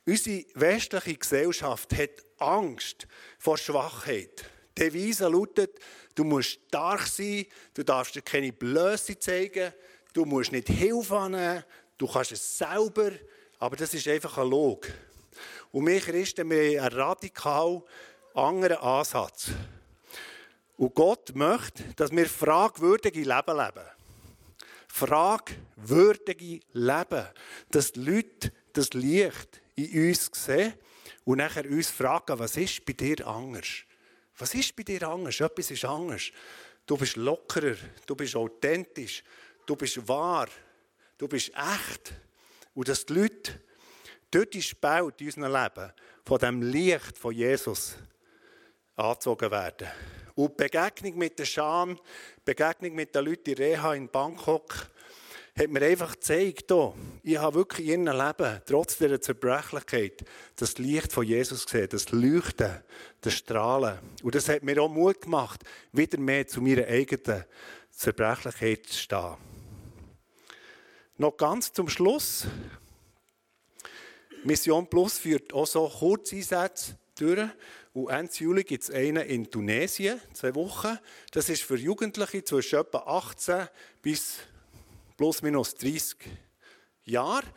Unsere 0.06 0.44
westliche 0.56 1.16
Gesellschaft 1.16 1.98
hat 1.98 2.10
Angst 2.40 3.08
vor 3.40 3.58
Schwachheit. 3.58 4.44
Die 4.78 4.82
Devise 4.82 5.30
lautet, 5.30 5.80
du 6.14 6.26
musst 6.26 6.60
stark 6.68 7.08
sein, 7.08 7.46
du 7.76 7.84
darfst 7.84 8.16
dir 8.16 8.24
keine 8.24 8.52
Blöße 8.52 9.18
zeigen, 9.18 9.72
du 10.12 10.26
musst 10.26 10.52
nicht 10.52 10.68
Hilfe 10.68 11.16
annehmen, 11.16 11.64
du 11.98 12.06
kannst 12.06 12.34
es 12.34 12.58
selber, 12.58 13.12
aber 13.58 13.78
das 13.78 13.94
ist 13.94 14.06
einfach 14.10 14.38
ein 14.38 14.50
Log. 14.50 14.86
Und 15.72 15.88
wir 15.88 16.02
Christen, 16.02 16.50
wir 16.50 16.82
haben 16.82 16.92
einen 16.92 17.02
radikal 17.02 17.84
anderen 18.38 18.78
Ansatz. 18.78 19.50
Und 20.78 20.94
Gott 20.94 21.36
möchte, 21.36 21.84
dass 21.96 22.12
wir 22.12 22.28
fragwürdige 22.28 23.22
Leben 23.22 23.58
leben. 23.58 23.88
Fragwürdige 24.88 26.60
Leben. 26.74 27.28
Dass 27.72 27.92
die 27.92 28.00
Leute 28.00 28.54
das 28.74 28.94
Licht 28.94 29.62
in 29.76 30.10
uns 30.10 30.30
sehen 30.34 30.74
und 31.26 31.40
nachher 31.40 31.66
uns 31.66 31.90
fragen, 31.90 32.38
was 32.38 32.58
ist 32.58 32.86
bei 32.86 32.94
dir 32.94 33.26
anders? 33.26 33.68
Was 34.38 34.54
ist 34.54 34.76
bei 34.76 34.84
dir 34.84 35.08
anders? 35.08 35.40
Etwas 35.40 35.72
ist 35.72 35.86
anders. 35.86 36.32
Du 36.86 36.96
bist 36.96 37.16
lockerer, 37.16 37.76
du 38.06 38.16
bist 38.16 38.36
authentisch, 38.36 39.24
du 39.66 39.76
bist 39.76 40.08
wahr, 40.08 40.48
du 41.18 41.28
bist 41.28 41.50
echt. 41.50 42.14
Und 42.74 42.88
dass 42.88 43.06
die 43.06 43.14
Leute 43.14 43.62
durch 44.30 44.50
die 44.52 44.62
Spalt 44.62 45.20
in 45.20 45.28
unserem 45.28 45.52
Leben 45.52 45.92
von 46.24 46.40
dem 46.40 46.62
Licht 46.62 47.18
von 47.18 47.34
Jesus 47.34 47.96
angezogen 48.98 49.52
werden. 49.52 49.88
Und 50.36 50.52
die 50.52 50.64
Begegnung 50.64 51.18
mit 51.18 51.40
der 51.40 51.46
Scham, 51.46 51.96
die 51.96 52.42
Begegnung 52.46 52.94
mit 52.94 53.16
den 53.16 53.26
Leuten 53.26 53.50
in 53.52 53.58
Reha 53.58 53.94
in 53.94 54.10
Bangkok, 54.10 54.88
hat 55.58 55.70
mir 55.70 55.82
einfach 55.82 56.14
gezeigt, 56.14 56.72
ich 57.24 57.38
habe 57.38 57.56
wirklich 57.56 57.88
in 57.88 58.06
ihrem 58.06 58.18
Leben, 58.18 58.62
trotz 58.68 58.98
dieser 58.98 59.20
Zerbrechlichkeit, 59.20 60.24
das 60.56 60.78
Licht 60.78 61.12
von 61.12 61.26
Jesus 61.26 61.66
gesehen, 61.66 61.90
das 61.90 62.12
Leuchten, 62.12 62.84
das 63.22 63.34
Strahlen. 63.34 63.98
Und 64.22 64.36
das 64.36 64.50
hat 64.50 64.62
mir 64.62 64.80
auch 64.80 64.90
Mut 64.90 65.22
gemacht, 65.22 65.64
wieder 65.92 66.20
mehr 66.20 66.46
zu 66.46 66.62
meiner 66.62 66.86
eigenen 66.86 67.44
Zerbrechlichkeit 67.90 68.86
zu 68.86 69.00
stehen. 69.00 69.36
Noch 71.18 71.36
ganz 71.36 71.74
zum 71.74 71.90
Schluss. 71.90 72.46
Mission 74.44 74.88
Plus 74.88 75.18
führt 75.18 75.52
auch 75.52 75.66
so 75.66 75.90
Kurzeinsätze 75.90 76.96
durch. 77.18 77.50
Und 77.98 78.10
Ende 78.10 78.32
Juli 78.32 78.64
gibt 78.64 78.84
es 78.84 78.92
einen 78.92 79.26
in 79.26 79.50
Tunesien, 79.50 80.22
zwei 80.32 80.54
Wochen. 80.54 81.00
Das 81.32 81.50
ist 81.50 81.64
für 81.64 81.78
Jugendliche 81.78 82.44
zwischen 82.44 82.78
etwa 82.78 83.00
18 83.00 83.70
bis 84.04 84.38
plus 85.18 85.42
minus 85.42 85.74
30 85.74 86.16
Jahre. 87.06 87.48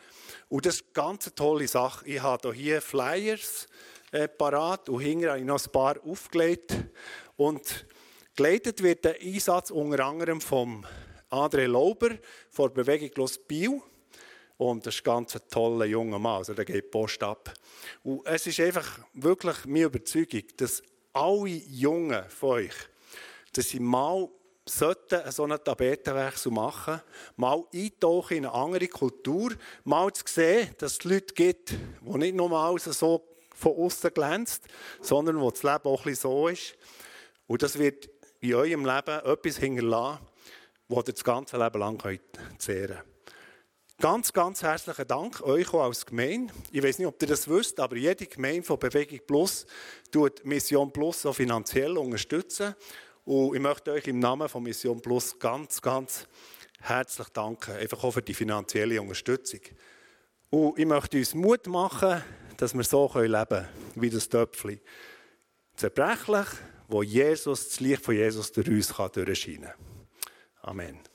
Und 0.49 0.65
das 0.65 0.77
ist 0.77 0.85
eine 0.85 0.93
ganz 0.93 1.31
tolle 1.35 1.67
Sache. 1.67 2.07
Ich 2.07 2.23
habe 2.23 2.53
hier 2.53 2.81
Flyers 2.81 3.67
äh, 4.11 4.27
parat 4.27 4.89
und 4.89 5.01
hinten 5.01 5.27
habe 5.29 5.37
ich 5.37 5.45
noch 5.45 5.63
ein 5.63 5.71
paar 5.71 5.97
aufgelegt. 6.03 6.75
Und 7.35 7.85
geleitet 8.35 8.81
wird 8.81 9.05
der 9.05 9.21
Einsatz 9.21 9.69
unter 9.69 10.03
anderem 10.03 10.41
vom 10.41 10.83
André 11.29 11.67
Lauber 11.67 12.17
von 12.49 12.73
Bewegung 12.73 13.11
Los 13.13 13.37
Biel. 13.37 13.79
Und 14.61 14.85
das 14.85 14.93
ist 14.93 15.01
ein 15.01 15.05
ganz 15.05 15.35
toller 15.49 15.85
junger 15.85 16.19
Mann, 16.19 16.37
also 16.37 16.53
der 16.53 16.65
geht 16.65 16.91
Post 16.91 17.23
ab. 17.23 17.51
Und 18.03 18.21
es 18.27 18.45
ist 18.45 18.59
einfach 18.59 18.99
wirklich 19.13 19.65
meine 19.65 19.85
Überzeugung, 19.85 20.43
dass 20.55 20.83
alle 21.13 21.47
Jungen 21.47 22.23
von 22.29 22.49
euch, 22.49 22.75
dass 23.53 23.69
sie 23.69 23.79
mal 23.79 24.29
so 24.63 24.93
einen 25.45 25.63
Tapetenwechsel 25.63 26.51
machen, 26.51 27.01
mal 27.37 27.63
eintauchen 27.73 28.37
in 28.37 28.45
eine 28.45 28.53
andere 28.53 28.87
Kultur, 28.87 29.49
mal 29.83 30.13
zu 30.13 30.25
sehen, 30.27 30.75
dass 30.77 30.91
es 30.91 31.03
Leute 31.05 31.33
gibt, 31.33 31.71
die 31.71 32.17
nicht 32.19 32.35
nur 32.35 32.77
so 32.77 33.25
von 33.55 33.75
außen 33.75 34.13
glänzt, 34.13 34.65
sondern 35.01 35.41
wo 35.41 35.49
das 35.49 35.63
Leben 35.63 35.85
auch 35.85 36.05
ein 36.05 36.13
so 36.13 36.49
ist. 36.49 36.75
Und 37.47 37.63
das 37.63 37.79
wird 37.79 38.11
in 38.39 38.53
eurem 38.53 38.85
Leben 38.85 39.25
etwas 39.25 39.57
hinterlassen, 39.57 40.19
das 40.87 40.97
ihr 41.07 41.13
das 41.13 41.23
ganze 41.23 41.57
Leben 41.57 41.79
lang 41.79 42.19
zehren 42.59 42.97
könnt. 42.97 43.10
Ganz, 44.01 44.33
ganz 44.33 44.63
herzlichen 44.63 45.07
Dank 45.07 45.43
euch 45.43 45.71
auch 45.75 45.83
als 45.83 46.07
Gemeinde. 46.07 46.51
Ich 46.71 46.81
weiß 46.81 46.97
nicht, 46.97 47.05
ob 47.05 47.21
ihr 47.21 47.27
das 47.27 47.47
wisst, 47.47 47.79
aber 47.79 47.95
jede 47.95 48.25
Gemeinde 48.25 48.63
von 48.63 48.79
Bewegung 48.79 49.19
Plus 49.27 49.67
tut 50.09 50.43
Mission 50.43 50.91
Plus 50.91 51.23
auch 51.27 51.35
finanziell 51.35 51.95
unterstützen. 51.95 52.73
Und 53.25 53.53
ich 53.53 53.61
möchte 53.61 53.91
euch 53.91 54.07
im 54.07 54.17
Namen 54.17 54.49
von 54.49 54.63
Mission 54.63 54.99
Plus 54.99 55.37
ganz, 55.37 55.79
ganz 55.83 56.27
herzlich 56.79 57.27
danken, 57.29 57.75
einfach 57.75 58.03
auch 58.03 58.09
für 58.09 58.23
die 58.23 58.33
finanzielle 58.33 58.99
Unterstützung. 58.99 59.59
Und 60.49 60.79
ich 60.79 60.87
möchte 60.87 61.19
uns 61.19 61.35
Mut 61.35 61.67
machen, 61.67 62.23
dass 62.57 62.73
wir 62.73 62.83
so 62.83 63.07
leben 63.13 63.45
können, 63.47 63.67
wie 63.93 64.09
das 64.09 64.27
Töpfchen. 64.27 64.81
Zerbrechlich, 65.75 66.47
wo 66.87 67.03
Jesus, 67.03 67.69
das 67.69 67.79
Licht 67.79 68.03
von 68.03 68.15
Jesus 68.15 68.51
durch 68.51 68.67
uns 68.67 68.95
kann 68.95 69.11
durchscheinen 69.11 69.61
kann. 69.61 69.75
Amen. 70.63 71.10